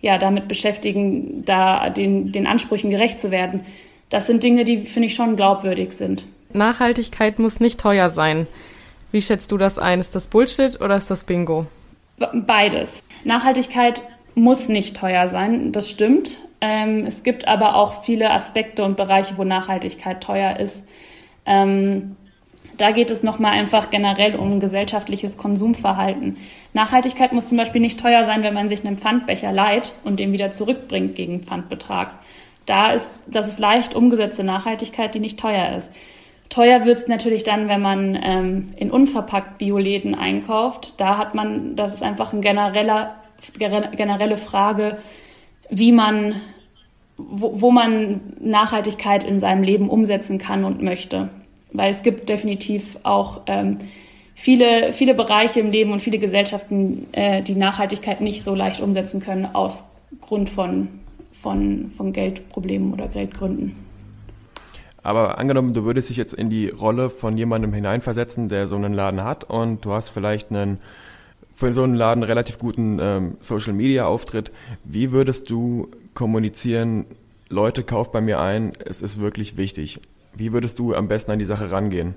ja 0.00 0.18
damit 0.18 0.48
beschäftigen, 0.48 1.44
da 1.44 1.90
den, 1.90 2.32
den 2.32 2.46
Ansprüchen 2.46 2.90
gerecht 2.90 3.18
zu 3.18 3.30
werden. 3.30 3.60
Das 4.08 4.26
sind 4.26 4.42
Dinge, 4.42 4.64
die 4.64 4.78
finde 4.78 5.06
ich 5.06 5.14
schon 5.14 5.36
glaubwürdig 5.36 5.92
sind. 5.92 6.24
Nachhaltigkeit 6.54 7.38
muss 7.38 7.60
nicht 7.60 7.80
teuer 7.80 8.10
sein. 8.10 8.46
Wie 9.10 9.22
schätzt 9.22 9.52
du 9.52 9.58
das 9.58 9.78
ein? 9.78 10.00
Ist 10.00 10.14
das 10.14 10.28
Bullshit 10.28 10.80
oder 10.80 10.96
ist 10.96 11.10
das 11.10 11.24
Bingo? 11.24 11.66
Beides. 12.32 13.02
Nachhaltigkeit 13.24 14.02
muss 14.34 14.68
nicht 14.68 14.96
teuer 14.96 15.28
sein, 15.28 15.72
das 15.72 15.90
stimmt. 15.90 16.38
Ähm, 16.60 17.06
es 17.06 17.22
gibt 17.22 17.48
aber 17.48 17.74
auch 17.74 18.04
viele 18.04 18.30
Aspekte 18.30 18.84
und 18.84 18.96
Bereiche, 18.96 19.36
wo 19.36 19.44
Nachhaltigkeit 19.44 20.22
teuer 20.22 20.58
ist. 20.58 20.84
Ähm, 21.44 22.16
da 22.78 22.92
geht 22.92 23.10
es 23.10 23.22
nochmal 23.22 23.52
einfach 23.52 23.90
generell 23.90 24.36
um 24.36 24.60
gesellschaftliches 24.60 25.36
Konsumverhalten. 25.36 26.36
Nachhaltigkeit 26.72 27.32
muss 27.32 27.48
zum 27.48 27.58
Beispiel 27.58 27.80
nicht 27.80 28.00
teuer 28.00 28.24
sein, 28.24 28.42
wenn 28.42 28.54
man 28.54 28.68
sich 28.68 28.86
einen 28.86 28.96
Pfandbecher 28.96 29.52
leiht 29.52 29.92
und 30.04 30.20
den 30.20 30.32
wieder 30.32 30.52
zurückbringt 30.52 31.16
gegen 31.16 31.42
Pfandbetrag. 31.42 32.14
Da 32.64 32.92
ist, 32.92 33.10
das 33.26 33.48
ist 33.48 33.58
leicht 33.58 33.94
umgesetzte 33.94 34.44
Nachhaltigkeit, 34.44 35.14
die 35.14 35.20
nicht 35.20 35.38
teuer 35.38 35.76
ist. 35.76 35.90
Teuer 36.52 36.84
wird 36.84 36.98
es 36.98 37.08
natürlich 37.08 37.44
dann, 37.44 37.68
wenn 37.68 37.80
man 37.80 38.14
ähm, 38.22 38.74
in 38.76 38.90
unverpackt 38.90 39.56
Bioläden 39.56 40.14
einkauft. 40.14 40.92
Da 40.98 41.16
hat 41.16 41.34
man, 41.34 41.76
das 41.76 41.94
ist 41.94 42.02
einfach 42.02 42.34
ein 42.34 42.42
genereller, 42.42 43.14
generelle 43.58 44.36
Frage, 44.36 44.96
wie 45.70 45.92
man, 45.92 46.34
wo, 47.16 47.62
wo 47.62 47.70
man 47.70 48.20
Nachhaltigkeit 48.38 49.24
in 49.24 49.40
seinem 49.40 49.62
Leben 49.62 49.88
umsetzen 49.88 50.36
kann 50.36 50.64
und 50.64 50.82
möchte. 50.82 51.30
Weil 51.72 51.90
es 51.90 52.02
gibt 52.02 52.28
definitiv 52.28 52.98
auch 53.02 53.40
ähm, 53.46 53.78
viele, 54.34 54.92
viele 54.92 55.14
Bereiche 55.14 55.58
im 55.60 55.70
Leben 55.70 55.90
und 55.90 56.02
viele 56.02 56.18
Gesellschaften, 56.18 57.06
äh, 57.12 57.40
die 57.40 57.54
Nachhaltigkeit 57.54 58.20
nicht 58.20 58.44
so 58.44 58.54
leicht 58.54 58.82
umsetzen 58.82 59.20
können 59.20 59.46
aus 59.54 59.84
Grund 60.20 60.50
von, 60.50 61.00
von, 61.30 61.90
von 61.96 62.12
Geldproblemen 62.12 62.92
oder 62.92 63.08
Geldgründen. 63.08 63.74
Aber 65.02 65.38
angenommen, 65.38 65.74
du 65.74 65.84
würdest 65.84 66.10
dich 66.10 66.16
jetzt 66.16 66.34
in 66.34 66.48
die 66.48 66.68
Rolle 66.68 67.10
von 67.10 67.36
jemandem 67.36 67.72
hineinversetzen, 67.72 68.48
der 68.48 68.66
so 68.66 68.76
einen 68.76 68.94
Laden 68.94 69.24
hat 69.24 69.44
und 69.44 69.84
du 69.84 69.92
hast 69.92 70.10
vielleicht 70.10 70.50
einen 70.50 70.78
für 71.54 71.72
so 71.72 71.82
einen 71.82 71.94
Laden 71.94 72.22
relativ 72.22 72.58
guten 72.58 72.98
ähm, 73.00 73.36
Social 73.40 73.72
Media 73.72 74.06
Auftritt. 74.06 74.52
Wie 74.84 75.12
würdest 75.12 75.50
du 75.50 75.88
kommunizieren, 76.14 77.04
Leute, 77.48 77.82
kauft 77.82 78.12
bei 78.12 78.20
mir 78.20 78.40
ein, 78.40 78.72
es 78.84 79.02
ist 79.02 79.20
wirklich 79.20 79.56
wichtig. 79.56 80.00
Wie 80.34 80.52
würdest 80.52 80.78
du 80.78 80.94
am 80.94 81.08
besten 81.08 81.32
an 81.32 81.38
die 81.38 81.44
Sache 81.44 81.70
rangehen? 81.70 82.14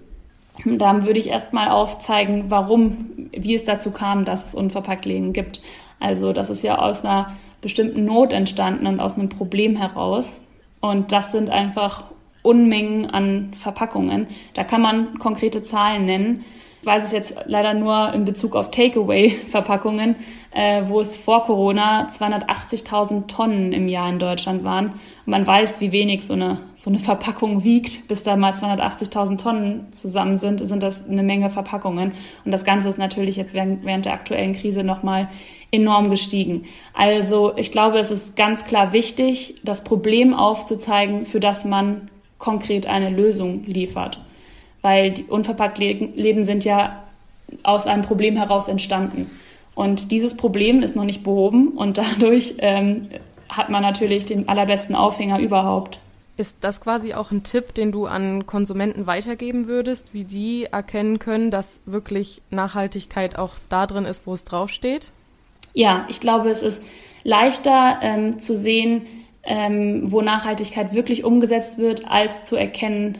Dann 0.63 1.05
würde 1.05 1.19
ich 1.19 1.27
erstmal 1.27 1.69
aufzeigen, 1.69 2.45
warum, 2.47 3.29
wie 3.31 3.55
es 3.55 3.65
dazu 3.65 3.91
kam, 3.91 4.23
dass 4.23 4.47
es 4.47 4.55
Unverpacktläden 4.55 5.33
gibt. 5.33 5.61
Also 5.99 6.31
das 6.31 6.49
ist 6.49 6.63
ja 6.63 6.77
aus 6.77 7.03
einer 7.03 7.27
bestimmten 7.61 8.05
Not 8.05 8.31
entstanden 8.31 8.87
und 8.87 9.01
aus 9.01 9.15
einem 9.15 9.27
Problem 9.27 9.75
heraus. 9.75 10.39
Und 10.79 11.11
das 11.11 11.31
sind 11.31 11.49
einfach 11.49 12.05
Unmengen 12.45 13.09
an 13.09 13.51
Verpackungen. 13.53 14.27
Da 14.53 14.63
kann 14.63 14.81
man 14.81 15.19
konkrete 15.19 15.63
Zahlen 15.63 16.05
nennen. 16.05 16.45
Ich 16.85 16.87
weiß 16.87 17.03
es 17.03 17.11
jetzt 17.13 17.35
leider 17.47 17.73
nur 17.73 18.13
in 18.13 18.25
Bezug 18.25 18.55
auf 18.55 18.69
Takeaway-Verpackungen, 18.69 20.17
äh, 20.51 20.83
wo 20.85 21.01
es 21.01 21.15
vor 21.15 21.43
Corona 21.45 22.07
280.000 22.07 23.25
Tonnen 23.25 23.73
im 23.73 23.87
Jahr 23.87 24.07
in 24.07 24.19
Deutschland 24.19 24.63
waren. 24.63 24.89
Und 24.89 25.31
man 25.31 25.47
weiß, 25.47 25.81
wie 25.81 25.91
wenig 25.91 26.23
so 26.23 26.33
eine, 26.33 26.59
so 26.77 26.91
eine 26.91 26.99
Verpackung 26.99 27.63
wiegt. 27.63 28.07
Bis 28.07 28.21
da 28.21 28.35
mal 28.35 28.53
280.000 28.53 29.41
Tonnen 29.41 29.87
zusammen 29.93 30.37
sind, 30.37 30.59
sind 30.59 30.83
das 30.83 31.09
eine 31.09 31.23
Menge 31.23 31.49
Verpackungen. 31.49 32.11
Und 32.45 32.51
das 32.51 32.63
Ganze 32.63 32.89
ist 32.89 32.99
natürlich 32.99 33.35
jetzt 33.35 33.55
während, 33.55 33.83
während 33.83 34.05
der 34.05 34.13
aktuellen 34.13 34.53
Krise 34.53 34.83
nochmal 34.83 35.29
enorm 35.71 36.11
gestiegen. 36.11 36.65
Also 36.93 37.57
ich 37.57 37.71
glaube, 37.71 37.97
es 37.97 38.11
ist 38.11 38.35
ganz 38.35 38.63
klar 38.63 38.93
wichtig, 38.93 39.55
das 39.63 39.83
Problem 39.83 40.35
aufzuzeigen, 40.35 41.25
für 41.25 41.39
das 41.39 41.65
man 41.65 42.11
konkret 42.45 42.85
eine 42.85 43.09
Lösung 43.09 43.65
liefert. 43.65 44.19
Weil 44.83 45.11
die 45.11 45.23
Unverpacktläden 45.23 46.45
sind 46.45 46.63
ja 46.63 47.03
aus 47.63 47.87
einem 47.87 48.03
Problem 48.03 48.37
heraus 48.37 48.67
entstanden. 48.67 49.31
Und 49.73 50.11
dieses 50.11 50.37
Problem 50.37 50.83
ist 50.83 50.95
noch 50.95 51.05
nicht 51.05 51.23
behoben 51.23 51.69
und 51.69 51.97
dadurch 51.97 52.55
ähm, 52.59 53.09
hat 53.49 53.69
man 53.69 53.81
natürlich 53.81 54.25
den 54.25 54.47
allerbesten 54.47 54.95
Aufhänger 54.95 55.39
überhaupt. 55.39 55.99
Ist 56.37 56.57
das 56.61 56.81
quasi 56.81 57.13
auch 57.13 57.31
ein 57.31 57.43
Tipp, 57.43 57.73
den 57.73 57.91
du 57.91 58.05
an 58.05 58.45
Konsumenten 58.45 59.07
weitergeben 59.07 59.67
würdest, 59.67 60.13
wie 60.13 60.25
die 60.25 60.65
erkennen 60.65 61.17
können, 61.17 61.49
dass 61.49 61.79
wirklich 61.85 62.41
Nachhaltigkeit 62.51 63.39
auch 63.39 63.53
da 63.69 63.87
drin 63.87 64.05
ist, 64.05 64.27
wo 64.27 64.33
es 64.33 64.45
draufsteht? 64.45 65.11
Ja, 65.73 66.05
ich 66.09 66.19
glaube, 66.19 66.49
es 66.49 66.61
ist 66.61 66.83
leichter 67.23 67.99
ähm, 68.01 68.37
zu 68.37 68.55
sehen, 68.55 69.03
ähm, 69.45 70.11
wo 70.11 70.21
Nachhaltigkeit 70.21 70.93
wirklich 70.93 71.23
umgesetzt 71.23 71.77
wird, 71.77 72.09
als 72.09 72.43
zu 72.43 72.55
erkennen, 72.55 73.19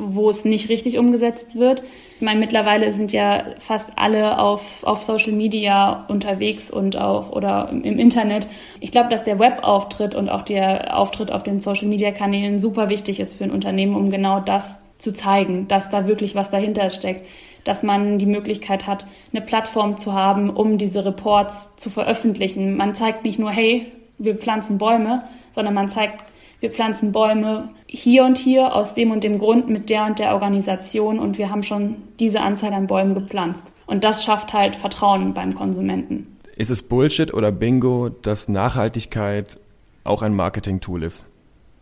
wo 0.00 0.30
es 0.30 0.44
nicht 0.44 0.68
richtig 0.70 0.98
umgesetzt 0.98 1.56
wird. 1.56 1.82
Ich 2.16 2.22
meine, 2.22 2.40
mittlerweile 2.40 2.90
sind 2.92 3.12
ja 3.12 3.44
fast 3.58 3.92
alle 3.96 4.38
auf, 4.38 4.82
auf 4.84 5.02
Social 5.02 5.32
Media 5.32 6.06
unterwegs 6.08 6.70
und 6.70 6.96
auch 6.96 7.30
oder 7.30 7.68
im 7.70 7.98
Internet. 7.98 8.48
Ich 8.80 8.92
glaube, 8.92 9.10
dass 9.10 9.24
der 9.24 9.38
Webauftritt 9.38 10.14
und 10.14 10.30
auch 10.30 10.42
der 10.42 10.96
Auftritt 10.98 11.30
auf 11.30 11.42
den 11.42 11.60
Social 11.60 11.88
Media 11.88 12.12
Kanälen 12.12 12.58
super 12.58 12.88
wichtig 12.88 13.20
ist 13.20 13.36
für 13.36 13.44
ein 13.44 13.50
Unternehmen, 13.50 13.94
um 13.94 14.10
genau 14.10 14.40
das 14.40 14.80
zu 14.98 15.12
zeigen, 15.12 15.68
dass 15.68 15.90
da 15.90 16.06
wirklich 16.06 16.34
was 16.34 16.50
dahinter 16.50 16.90
steckt. 16.90 17.26
Dass 17.64 17.82
man 17.82 18.18
die 18.18 18.26
Möglichkeit 18.26 18.86
hat, 18.86 19.06
eine 19.32 19.42
Plattform 19.42 19.98
zu 19.98 20.14
haben, 20.14 20.48
um 20.48 20.78
diese 20.78 21.04
Reports 21.04 21.76
zu 21.76 21.90
veröffentlichen. 21.90 22.74
Man 22.74 22.94
zeigt 22.94 23.26
nicht 23.26 23.38
nur, 23.38 23.50
hey, 23.50 23.86
wir 24.20 24.36
pflanzen 24.36 24.78
Bäume, 24.78 25.24
sondern 25.52 25.74
man 25.74 25.88
zeigt, 25.88 26.22
wir 26.60 26.70
pflanzen 26.70 27.10
Bäume 27.10 27.70
hier 27.86 28.24
und 28.24 28.38
hier 28.38 28.74
aus 28.74 28.94
dem 28.94 29.10
und 29.10 29.24
dem 29.24 29.38
Grund 29.38 29.68
mit 29.68 29.88
der 29.88 30.04
und 30.04 30.18
der 30.18 30.34
Organisation 30.34 31.18
und 31.18 31.38
wir 31.38 31.50
haben 31.50 31.62
schon 31.62 31.96
diese 32.20 32.40
Anzahl 32.40 32.72
an 32.74 32.86
Bäumen 32.86 33.14
gepflanzt. 33.14 33.72
Und 33.86 34.04
das 34.04 34.22
schafft 34.22 34.52
halt 34.52 34.76
Vertrauen 34.76 35.32
beim 35.32 35.54
Konsumenten. 35.54 36.36
Ist 36.56 36.70
es 36.70 36.82
Bullshit 36.82 37.32
oder 37.32 37.50
Bingo, 37.50 38.10
dass 38.10 38.48
Nachhaltigkeit 38.48 39.58
auch 40.04 40.20
ein 40.20 40.34
Marketing-Tool 40.34 41.02
ist? 41.02 41.24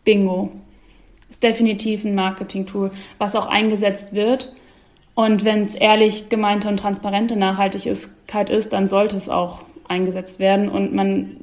Bingo. 0.05 0.51
Ist 1.29 1.43
definitiv 1.43 2.05
ein 2.05 2.15
Marketing-Tool, 2.15 2.93
was 3.19 3.35
auch 3.35 3.47
eingesetzt 3.47 4.15
wird. 4.15 4.55
Und 5.15 5.45
wenn 5.45 5.63
es 5.63 5.75
ehrlich 5.75 6.29
gemeinte 6.29 6.69
und 6.69 6.79
transparente 6.79 7.37
Nachhaltigkeit 7.37 8.49
ist, 8.49 8.73
dann 8.73 8.87
sollte 8.87 9.17
es 9.17 9.29
auch 9.29 9.65
eingesetzt 9.89 10.39
werden. 10.39 10.69
Und 10.69 10.95
man 10.95 11.37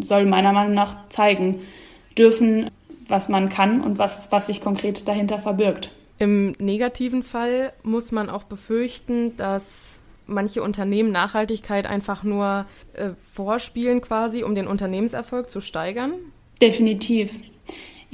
soll 0.00 0.26
meiner 0.26 0.52
Meinung 0.52 0.74
nach 0.74 1.08
zeigen 1.08 1.60
dürfen, 2.16 2.70
was 3.08 3.28
man 3.28 3.48
kann 3.48 3.80
und 3.80 3.98
was, 3.98 4.30
was 4.32 4.46
sich 4.46 4.60
konkret 4.60 5.08
dahinter 5.08 5.38
verbirgt. 5.38 5.90
Im 6.18 6.52
negativen 6.58 7.22
Fall 7.22 7.72
muss 7.82 8.12
man 8.12 8.30
auch 8.30 8.44
befürchten, 8.44 9.36
dass 9.36 10.02
manche 10.26 10.62
Unternehmen 10.62 11.12
Nachhaltigkeit 11.12 11.86
einfach 11.86 12.22
nur 12.22 12.66
äh, 12.94 13.10
vorspielen 13.32 14.00
quasi, 14.00 14.42
um 14.42 14.54
den 14.54 14.66
Unternehmenserfolg 14.66 15.50
zu 15.50 15.60
steigern? 15.60 16.12
Definitiv. 16.62 17.34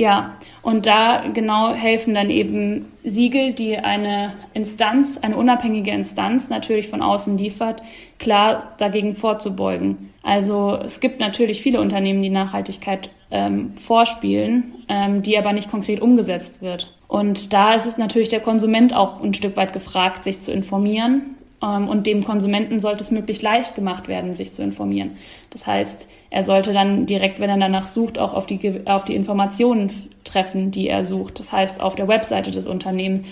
Ja, 0.00 0.38
und 0.62 0.86
da 0.86 1.24
genau 1.34 1.74
helfen 1.74 2.14
dann 2.14 2.30
eben 2.30 2.86
Siegel, 3.04 3.52
die 3.52 3.76
eine 3.76 4.32
Instanz, 4.54 5.18
eine 5.18 5.36
unabhängige 5.36 5.90
Instanz 5.90 6.48
natürlich 6.48 6.88
von 6.88 7.02
außen 7.02 7.36
liefert, 7.36 7.82
klar 8.18 8.72
dagegen 8.78 9.14
vorzubeugen. 9.14 10.08
Also 10.22 10.78
es 10.82 11.00
gibt 11.00 11.20
natürlich 11.20 11.60
viele 11.60 11.82
Unternehmen, 11.82 12.22
die 12.22 12.30
Nachhaltigkeit 12.30 13.10
ähm, 13.30 13.76
vorspielen, 13.76 14.72
ähm, 14.88 15.20
die 15.20 15.36
aber 15.36 15.52
nicht 15.52 15.70
konkret 15.70 16.00
umgesetzt 16.00 16.62
wird. 16.62 16.96
Und 17.06 17.52
da 17.52 17.74
ist 17.74 17.84
es 17.84 17.98
natürlich 17.98 18.30
der 18.30 18.40
Konsument 18.40 18.96
auch 18.96 19.22
ein 19.22 19.34
Stück 19.34 19.54
weit 19.58 19.74
gefragt, 19.74 20.24
sich 20.24 20.40
zu 20.40 20.50
informieren. 20.50 21.36
Ähm, 21.62 21.88
und 21.88 22.06
dem 22.06 22.24
Konsumenten 22.24 22.80
sollte 22.80 23.02
es 23.04 23.10
möglichst 23.10 23.42
leicht 23.42 23.74
gemacht 23.74 24.08
werden, 24.08 24.34
sich 24.34 24.52
zu 24.52 24.62
informieren. 24.62 25.12
Das 25.50 25.66
heißt, 25.66 26.08
er 26.30 26.42
sollte 26.42 26.72
dann 26.72 27.06
direkt, 27.06 27.40
wenn 27.40 27.50
er 27.50 27.58
danach 27.58 27.86
sucht, 27.86 28.18
auch 28.18 28.34
auf 28.34 28.46
die, 28.46 28.82
auf 28.86 29.04
die 29.04 29.14
Informationen 29.14 29.90
treffen, 30.24 30.70
die 30.70 30.88
er 30.88 31.04
sucht. 31.04 31.40
Das 31.40 31.52
heißt, 31.52 31.80
auf 31.80 31.96
der 31.96 32.08
Webseite 32.08 32.50
des 32.50 32.66
Unternehmens, 32.66 33.22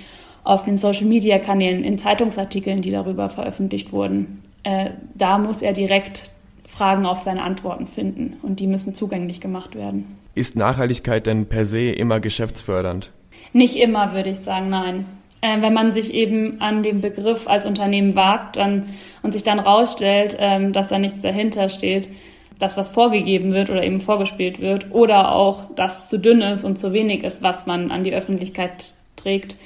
auf 0.45 0.65
den 0.65 0.77
Social-Media-Kanälen, 0.77 1.85
in 1.85 1.99
Zeitungsartikeln, 1.99 2.81
die 2.81 2.91
darüber 2.91 3.29
veröffentlicht 3.29 3.93
wurden. 3.93 4.43
Äh, 4.63 4.91
da 5.15 5.39
muss 5.39 5.63
er 5.63 5.73
direkt 5.73 6.31
Fragen 6.67 7.07
auf 7.07 7.19
seine 7.19 7.43
Antworten 7.43 7.87
finden 7.87 8.37
und 8.43 8.61
die 8.61 8.67
müssen 8.67 8.95
zugänglich 8.95 9.41
gemacht 9.41 9.75
werden. 9.75 10.19
Ist 10.35 10.57
Nachhaltigkeit 10.57 11.27
denn 11.27 11.47
per 11.47 11.65
se 11.65 11.91
immer 11.91 12.21
geschäftsfördernd? 12.21 13.11
Nicht 13.53 13.77
immer, 13.77 14.13
würde 14.13 14.31
ich 14.31 14.39
sagen, 14.39 14.69
nein. 14.69 15.05
Äh, 15.41 15.63
wenn 15.63 15.73
man 15.73 15.93
sich 15.93 16.15
eben 16.15 16.61
an 16.61 16.83
den 16.83 17.01
Begriff 17.01 17.49
als 17.49 17.65
Unternehmen 17.67 18.15
wagt 18.15 18.57
dann, 18.57 18.87
und 19.23 19.33
sich 19.33 19.45
dann 19.45 19.61
rausstellt, 19.61 20.37
ähm, 20.39 20.73
dass 20.73 20.89
da 20.89 20.99
nichts 20.99 21.23
dahinter 21.23 21.69
steht, 21.69 22.11
das, 22.59 22.77
was 22.77 22.91
vorgegeben 22.91 23.53
wird 23.53 23.71
oder 23.71 23.85
eben 23.85 24.01
vorgespielt 24.01 24.61
wird, 24.61 24.91
oder 24.91 25.33
auch 25.33 25.67
das 25.77 26.09
zu 26.09 26.19
dünn 26.19 26.43
ist 26.43 26.65
und 26.65 26.79
zu 26.79 26.93
wenig 26.93 27.23
ist, 27.23 27.43
was 27.43 27.67
man 27.67 27.91
an 27.91 28.03
die 28.03 28.15
Öffentlichkeit 28.15 28.95
trägt, 29.15 29.57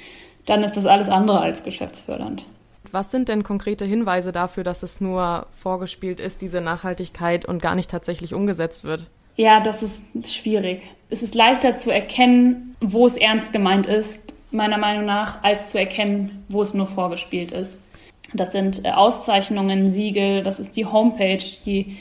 dann 0.45 0.63
ist 0.63 0.77
das 0.77 0.85
alles 0.85 1.09
andere 1.09 1.39
als 1.39 1.63
geschäftsfördernd. 1.63 2.45
Was 2.91 3.09
sind 3.09 3.27
denn 3.27 3.41
konkrete 3.41 3.85
Hinweise 3.85 4.31
dafür, 4.31 4.63
dass 4.63 4.83
es 4.83 5.01
nur 5.01 5.47
vorgespielt 5.55 6.19
ist, 6.19 6.43
diese 6.43 6.61
Nachhaltigkeit 6.61 7.45
und 7.45 7.59
gar 7.59 7.73
nicht 7.73 7.89
tatsächlich 7.89 8.35
umgesetzt 8.35 8.83
wird? 8.83 9.09
Ja, 9.35 9.61
das 9.61 9.81
ist 9.81 10.03
schwierig. 10.31 10.83
Es 11.09 11.23
ist 11.23 11.33
leichter 11.33 11.75
zu 11.77 11.89
erkennen, 11.89 12.75
wo 12.79 13.07
es 13.07 13.17
ernst 13.17 13.51
gemeint 13.51 13.87
ist, 13.87 14.32
meiner 14.53 14.77
Meinung 14.77 15.05
nach, 15.05 15.43
als 15.43 15.69
zu 15.71 15.79
erkennen, 15.79 16.45
wo 16.49 16.61
es 16.61 16.73
nur 16.73 16.87
vorgespielt 16.87 17.51
ist. 17.51 17.77
Das 18.33 18.51
sind 18.51 18.85
äh, 18.85 18.91
Auszeichnungen, 18.91 19.89
Siegel, 19.89 20.43
das 20.43 20.59
ist 20.59 20.75
die 20.75 20.85
Homepage, 20.85 21.43
die 21.65 21.97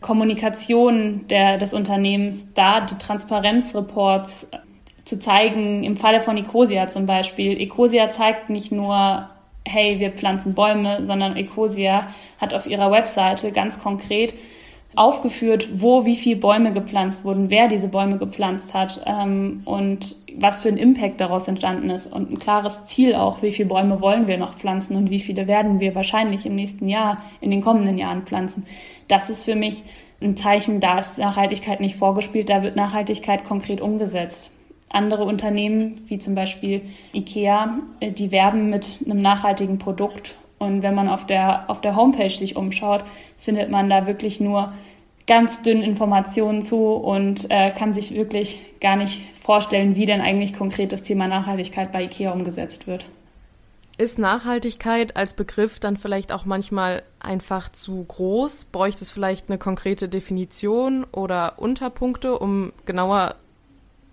Kommunikation 0.00 1.26
der, 1.28 1.58
des 1.58 1.74
Unternehmens, 1.74 2.46
da 2.54 2.80
die 2.80 2.96
Transparenzreports 2.98 4.44
äh, 4.50 4.58
zu 5.04 5.18
zeigen, 5.18 5.84
im 5.84 5.96
Falle 5.96 6.20
von 6.20 6.36
Ecosia 6.36 6.88
zum 6.88 7.06
Beispiel. 7.06 7.60
Ecosia 7.60 8.10
zeigt 8.10 8.50
nicht 8.50 8.72
nur 8.72 9.28
hey, 9.68 10.00
wir 10.00 10.12
pflanzen 10.12 10.54
Bäume, 10.54 11.02
sondern 11.04 11.36
Ecosia 11.36 12.08
hat 12.40 12.54
auf 12.54 12.66
ihrer 12.66 12.90
Webseite 12.90 13.52
ganz 13.52 13.80
konkret 13.80 14.34
aufgeführt, 14.96 15.68
wo 15.74 16.06
wie 16.06 16.16
viele 16.16 16.36
Bäume 16.36 16.72
gepflanzt 16.72 17.24
wurden, 17.24 17.50
wer 17.50 17.68
diese 17.68 17.88
Bäume 17.88 18.18
gepflanzt 18.18 18.74
hat 18.74 19.02
ähm, 19.06 19.62
und 19.64 20.16
was 20.40 20.62
für 20.62 20.68
ein 20.68 20.76
Impact 20.76 21.20
daraus 21.20 21.48
entstanden 21.48 21.90
ist 21.90 22.06
und 22.06 22.30
ein 22.30 22.38
klares 22.38 22.84
Ziel 22.86 23.14
auch, 23.14 23.42
wie 23.42 23.52
viele 23.52 23.68
Bäume 23.68 24.00
wollen 24.00 24.26
wir 24.26 24.38
noch 24.38 24.54
pflanzen 24.54 24.96
und 24.96 25.10
wie 25.10 25.20
viele 25.20 25.46
werden 25.46 25.80
wir 25.80 25.94
wahrscheinlich 25.94 26.46
im 26.46 26.54
nächsten 26.54 26.88
Jahr, 26.88 27.18
in 27.40 27.50
den 27.50 27.60
kommenden 27.60 27.98
Jahren 27.98 28.22
pflanzen. 28.22 28.64
Das 29.08 29.30
ist 29.30 29.44
für 29.44 29.54
mich 29.54 29.82
ein 30.20 30.36
Zeichen, 30.36 30.80
da 30.80 30.98
ist 30.98 31.18
Nachhaltigkeit 31.18 31.80
nicht 31.80 31.96
vorgespielt, 31.96 32.50
da 32.50 32.62
wird 32.62 32.76
Nachhaltigkeit 32.76 33.44
konkret 33.44 33.80
umgesetzt. 33.80 34.52
Andere 34.90 35.24
Unternehmen, 35.24 36.00
wie 36.08 36.18
zum 36.18 36.34
Beispiel 36.34 36.82
IKEA, 37.12 37.78
äh, 38.00 38.10
die 38.10 38.32
werben 38.32 38.70
mit 38.70 39.00
einem 39.04 39.20
nachhaltigen 39.20 39.78
Produkt. 39.78 40.36
Und 40.58 40.82
wenn 40.82 40.94
man 40.94 41.08
auf 41.08 41.26
der, 41.26 41.70
auf 41.70 41.80
der 41.80 41.94
Homepage 41.94 42.30
sich 42.30 42.56
umschaut, 42.56 43.04
findet 43.36 43.70
man 43.70 43.88
da 43.88 44.06
wirklich 44.06 44.40
nur 44.40 44.72
ganz 45.28 45.62
dünnen 45.62 45.82
Informationen 45.82 46.62
zu 46.62 46.94
und 46.94 47.48
äh, 47.50 47.70
kann 47.70 47.94
sich 47.94 48.14
wirklich 48.14 48.60
gar 48.80 48.96
nicht 48.96 49.22
vorstellen, 49.40 49.94
wie 49.94 50.06
denn 50.06 50.20
eigentlich 50.20 50.54
konkret 50.54 50.90
das 50.90 51.02
Thema 51.02 51.28
Nachhaltigkeit 51.28 51.92
bei 51.92 52.04
IKEA 52.04 52.32
umgesetzt 52.32 52.88
wird. 52.88 53.04
Ist 53.98 54.18
Nachhaltigkeit 54.18 55.16
als 55.16 55.34
Begriff 55.34 55.80
dann 55.80 55.96
vielleicht 55.96 56.32
auch 56.32 56.44
manchmal 56.44 57.02
einfach 57.20 57.68
zu 57.68 58.04
groß? 58.04 58.66
Bräuchte 58.66 59.02
es 59.04 59.10
vielleicht 59.10 59.48
eine 59.48 59.58
konkrete 59.58 60.08
Definition 60.08 61.04
oder 61.12 61.58
Unterpunkte, 61.58 62.38
um 62.38 62.72
genauer 62.86 63.34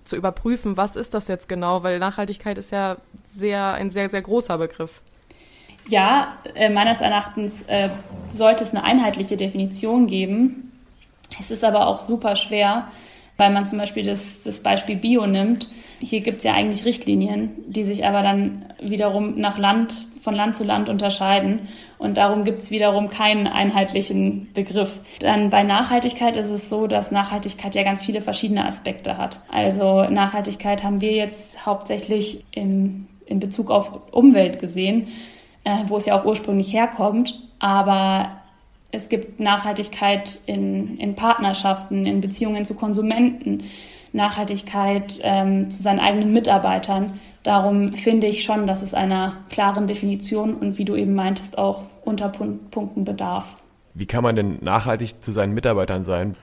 zu 0.04 0.16
überprüfen, 0.16 0.78
was 0.78 0.96
ist 0.96 1.14
das 1.14 1.28
jetzt 1.28 1.50
genau? 1.50 1.84
Weil 1.84 2.00
Nachhaltigkeit 2.00 2.58
ist 2.58 2.72
ja 2.72 2.98
sehr, 3.28 3.74
ein 3.74 3.90
sehr, 3.90 4.10
sehr 4.10 4.22
großer 4.22 4.58
Begriff. 4.58 5.02
Ja, 5.88 6.38
äh, 6.56 6.70
meines 6.70 7.00
Erachtens 7.00 7.64
äh, 7.64 7.90
sollte 8.34 8.64
es 8.64 8.72
eine 8.72 8.84
einheitliche 8.84 9.38
Definition 9.38 10.08
geben. 10.08 10.72
Es 11.40 11.52
ist 11.52 11.64
aber 11.64 11.88
auch 11.88 12.02
super 12.02 12.36
schwer, 12.36 12.88
weil 13.38 13.52
man 13.52 13.66
zum 13.66 13.80
Beispiel 13.80 14.04
das, 14.04 14.44
das 14.44 14.62
Beispiel 14.62 14.96
Bio 14.96 15.26
nimmt. 15.26 15.70
Hier 16.00 16.22
gibt 16.22 16.40
es 16.40 16.44
ja 16.44 16.54
eigentlich 16.54 16.86
Richtlinien, 16.86 17.52
die 17.68 17.84
sich 17.84 18.06
aber 18.06 18.22
dann 18.22 18.66
wiederum 18.82 19.40
nach 19.40 19.58
Land, 19.58 19.94
von 20.22 20.34
Land 20.34 20.56
zu 20.56 20.64
Land 20.64 20.90
unterscheiden. 20.90 21.68
Und 21.98 22.18
darum 22.18 22.44
gibt 22.44 22.62
es 22.62 22.72
wiederum 22.72 23.10
keinen 23.10 23.48
einheitlichen 23.48 24.52
Begriff. 24.54 25.00
Dann 25.20 25.50
bei 25.50 25.64
Nachhaltigkeit 25.64 26.36
ist 26.36 26.50
es 26.50 26.70
so, 26.70 26.88
dass 26.88 27.12
Nachhaltigkeit 27.12 27.76
ja 27.76 27.84
ganz 27.84 28.04
viele 28.04 28.22
verschiedene 28.22 28.66
Aspekte 28.66 29.18
hat. 29.18 29.42
Also 29.52 30.04
Nachhaltigkeit 30.04 30.84
haben 30.84 31.02
wir 31.02 31.12
jetzt 31.12 31.66
hauptsächlich 31.66 32.44
im, 32.52 33.08
in 33.26 33.40
Bezug 33.40 33.72
auf 33.72 33.92
Umwelt 34.12 34.60
gesehen, 34.60 35.08
äh, 35.64 35.78
wo 35.88 35.98
es 35.98 36.06
ja 36.06 36.20
auch 36.20 36.26
ursprünglich 36.26 36.74
herkommt. 36.74 37.40
Aber 37.60 38.42
es 38.96 39.10
gibt 39.10 39.40
Nachhaltigkeit 39.40 40.40
in, 40.46 40.98
in 40.98 41.16
Partnerschaften, 41.16 42.06
in 42.06 42.22
Beziehungen 42.22 42.66
zu 42.66 42.76
Konsumenten, 42.76 43.64
Nachhaltigkeit 44.14 45.20
ähm, 45.24 45.70
zu 45.70 45.84
seinen 45.84 46.00
eigenen 46.00 46.32
Mitarbeitern. 46.32 47.20
Darum 47.44 47.94
finde 47.94 48.28
ich 48.28 48.44
schon, 48.44 48.66
dass 48.66 48.82
es 48.82 48.94
einer 48.94 49.38
klaren 49.50 49.88
Definition 49.88 50.56
und 50.56 50.78
wie 50.78 50.86
du 50.86 50.96
eben 50.96 51.14
meintest, 51.14 51.58
auch 51.58 51.84
Unterpunkten 52.04 53.04
bedarf. 53.04 53.56
Wie 53.94 54.06
kann 54.06 54.24
man 54.24 54.36
denn 54.36 54.58
nachhaltig 54.62 55.22
zu 55.22 55.32
seinen 55.32 55.54
Mitarbeitern 55.54 56.04
sein? 56.04 56.36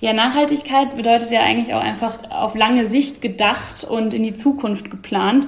Ja, 0.00 0.14
Nachhaltigkeit 0.14 0.96
bedeutet 0.96 1.30
ja 1.30 1.42
eigentlich 1.42 1.74
auch 1.74 1.80
einfach 1.82 2.18
auf 2.30 2.54
lange 2.56 2.86
Sicht 2.86 3.20
gedacht 3.20 3.84
und 3.84 4.14
in 4.14 4.22
die 4.22 4.34
Zukunft 4.34 4.90
geplant. 4.90 5.46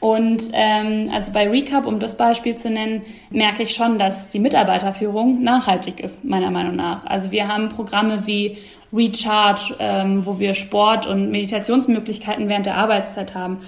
Und 0.00 0.50
ähm, 0.52 1.10
also 1.12 1.32
bei 1.32 1.48
Recap, 1.48 1.86
um 1.86 1.98
das 1.98 2.16
Beispiel 2.16 2.56
zu 2.56 2.70
nennen, 2.70 3.02
merke 3.30 3.64
ich 3.64 3.74
schon, 3.74 3.98
dass 3.98 4.28
die 4.28 4.38
Mitarbeiterführung 4.38 5.42
nachhaltig 5.42 5.98
ist, 6.00 6.24
meiner 6.24 6.50
Meinung 6.50 6.76
nach. 6.76 7.04
Also 7.04 7.32
wir 7.32 7.48
haben 7.48 7.68
Programme 7.68 8.26
wie 8.26 8.58
Recharge, 8.92 9.74
ähm, 9.80 10.24
wo 10.24 10.38
wir 10.38 10.54
Sport 10.54 11.06
und 11.06 11.30
Meditationsmöglichkeiten 11.30 12.48
während 12.48 12.66
der 12.66 12.76
Arbeitszeit 12.76 13.34
haben. 13.34 13.58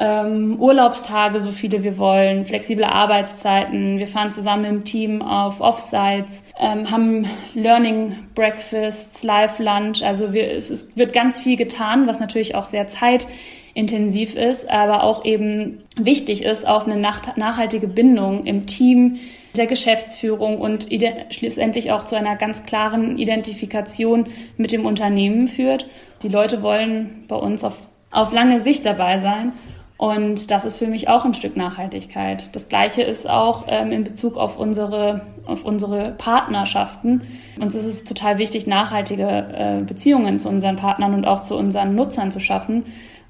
Ähm, 0.00 0.60
Urlaubstage, 0.60 1.40
so 1.40 1.50
viele 1.50 1.82
wir 1.82 1.98
wollen, 1.98 2.44
flexible 2.44 2.84
Arbeitszeiten. 2.84 3.98
Wir 3.98 4.06
fahren 4.06 4.30
zusammen 4.30 4.64
im 4.64 4.84
Team 4.84 5.22
auf 5.22 5.60
Offsites, 5.60 6.42
ähm, 6.58 6.90
haben 6.90 7.26
Learning 7.54 8.14
Breakfasts, 8.34 9.24
Live 9.24 9.58
Lunch. 9.58 10.04
Also 10.04 10.32
wir, 10.32 10.52
es, 10.52 10.70
es 10.70 10.86
wird 10.94 11.12
ganz 11.12 11.40
viel 11.40 11.56
getan, 11.56 12.06
was 12.06 12.20
natürlich 12.20 12.54
auch 12.54 12.64
sehr 12.64 12.86
Zeit 12.86 13.26
intensiv 13.74 14.34
ist, 14.34 14.68
aber 14.68 15.02
auch 15.02 15.24
eben 15.24 15.82
wichtig 15.96 16.44
ist 16.44 16.66
auf 16.66 16.86
eine 16.86 16.96
nachhaltige 16.98 17.88
Bindung 17.88 18.44
im 18.46 18.66
Team, 18.66 19.18
der 19.56 19.66
Geschäftsführung 19.66 20.60
und 20.60 20.88
schlussendlich 21.30 21.90
auch 21.90 22.04
zu 22.04 22.16
einer 22.16 22.36
ganz 22.36 22.64
klaren 22.64 23.18
Identifikation 23.18 24.26
mit 24.56 24.72
dem 24.72 24.86
Unternehmen 24.86 25.48
führt. 25.48 25.86
Die 26.22 26.28
Leute 26.28 26.62
wollen 26.62 27.24
bei 27.28 27.36
uns 27.36 27.64
auf, 27.64 27.78
auf 28.10 28.32
lange 28.32 28.60
Sicht 28.60 28.86
dabei 28.86 29.18
sein. 29.18 29.52
Und 29.98 30.52
das 30.52 30.64
ist 30.64 30.78
für 30.78 30.86
mich 30.86 31.08
auch 31.08 31.24
ein 31.24 31.34
Stück 31.34 31.56
Nachhaltigkeit. 31.56 32.54
Das 32.54 32.68
Gleiche 32.68 33.02
ist 33.02 33.28
auch 33.28 33.64
ähm, 33.66 33.90
in 33.90 34.04
Bezug 34.04 34.36
auf 34.36 34.56
unsere, 34.56 35.26
auf 35.44 35.64
unsere 35.64 36.12
Partnerschaften. 36.12 37.22
Uns 37.60 37.74
ist 37.74 37.84
es 37.84 38.04
total 38.04 38.38
wichtig, 38.38 38.68
nachhaltige 38.68 39.26
äh, 39.26 39.82
Beziehungen 39.84 40.38
zu 40.38 40.48
unseren 40.48 40.76
Partnern 40.76 41.14
und 41.14 41.26
auch 41.26 41.42
zu 41.42 41.56
unseren 41.56 41.96
Nutzern 41.96 42.30
zu 42.30 42.38
schaffen. 42.38 42.84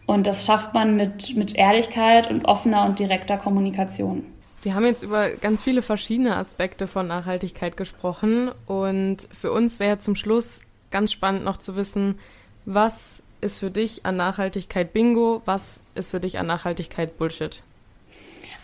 Und 0.08 0.26
das 0.26 0.46
schafft 0.46 0.72
man 0.72 0.96
mit, 0.96 1.36
mit 1.36 1.54
Ehrlichkeit 1.54 2.30
und 2.30 2.46
offener 2.46 2.86
und 2.86 2.98
direkter 2.98 3.36
Kommunikation. 3.36 4.24
Wir 4.62 4.74
haben 4.74 4.86
jetzt 4.86 5.02
über 5.02 5.28
ganz 5.28 5.62
viele 5.62 5.82
verschiedene 5.82 6.34
Aspekte 6.34 6.86
von 6.86 7.06
Nachhaltigkeit 7.06 7.76
gesprochen 7.76 8.50
und 8.64 9.18
für 9.38 9.52
uns 9.52 9.80
wäre 9.80 9.98
zum 9.98 10.16
Schluss 10.16 10.62
ganz 10.90 11.12
spannend 11.12 11.44
noch 11.44 11.58
zu 11.58 11.76
wissen, 11.76 12.18
was 12.64 13.22
ist 13.42 13.58
für 13.58 13.70
dich 13.70 14.06
an 14.06 14.16
Nachhaltigkeit 14.16 14.94
Bingo, 14.94 15.42
was 15.44 15.78
ist 15.94 16.10
für 16.10 16.20
dich 16.20 16.38
an 16.38 16.46
Nachhaltigkeit 16.46 17.18
Bullshit? 17.18 17.62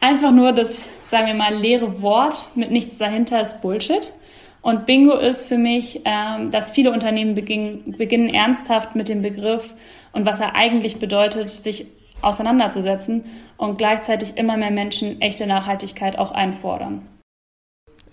Einfach 0.00 0.30
nur 0.32 0.52
das, 0.52 0.88
sagen 1.08 1.26
wir 1.26 1.34
mal, 1.34 1.54
leere 1.54 2.00
Wort 2.00 2.46
mit 2.54 2.70
nichts 2.70 2.96
dahinter 2.96 3.42
ist 3.42 3.60
Bullshit. 3.60 4.14
Und 4.62 4.86
Bingo 4.86 5.18
ist 5.18 5.46
für 5.46 5.58
mich, 5.58 6.00
ähm, 6.06 6.50
dass 6.50 6.70
viele 6.70 6.90
Unternehmen 6.90 7.34
beginnen, 7.34 7.96
beginnen 7.98 8.32
ernsthaft 8.32 8.96
mit 8.96 9.10
dem 9.10 9.20
Begriff 9.20 9.74
und 10.14 10.24
was 10.24 10.40
er 10.40 10.54
eigentlich 10.54 10.98
bedeutet, 10.98 11.50
sich 11.50 11.86
auseinanderzusetzen 12.22 13.26
und 13.56 13.76
gleichzeitig 13.76 14.36
immer 14.36 14.56
mehr 14.56 14.70
Menschen 14.70 15.20
echte 15.20 15.46
Nachhaltigkeit 15.46 16.18
auch 16.18 16.32
einfordern. 16.32 17.06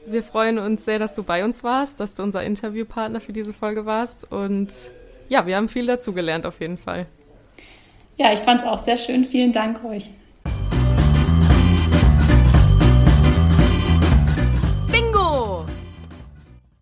Wir 0.06 0.24
freuen 0.24 0.58
uns 0.58 0.84
sehr, 0.84 1.00
dass 1.00 1.14
du 1.14 1.24
bei 1.24 1.46
uns 1.46 1.64
warst, 1.64 2.00
dass 2.00 2.16
du 2.16 2.24
unser 2.24 2.44
Interviewpartner 2.44 3.22
für 3.22 3.34
diese 3.34 3.54
Folge 3.54 3.86
warst 3.86 4.30
und 4.32 4.70
ja, 5.30 5.46
wir 5.46 5.56
haben 5.56 5.70
viel 5.70 5.86
dazugelernt 5.86 6.46
auf 6.46 6.60
jeden 6.60 6.78
Fall. 6.78 7.06
Ja, 8.18 8.34
ich 8.34 8.40
fand 8.40 8.62
es 8.62 8.68
auch 8.68 8.84
sehr 8.84 8.98
schön. 8.98 9.24
Vielen 9.24 9.54
Dank 9.54 9.86
euch. 9.86 10.12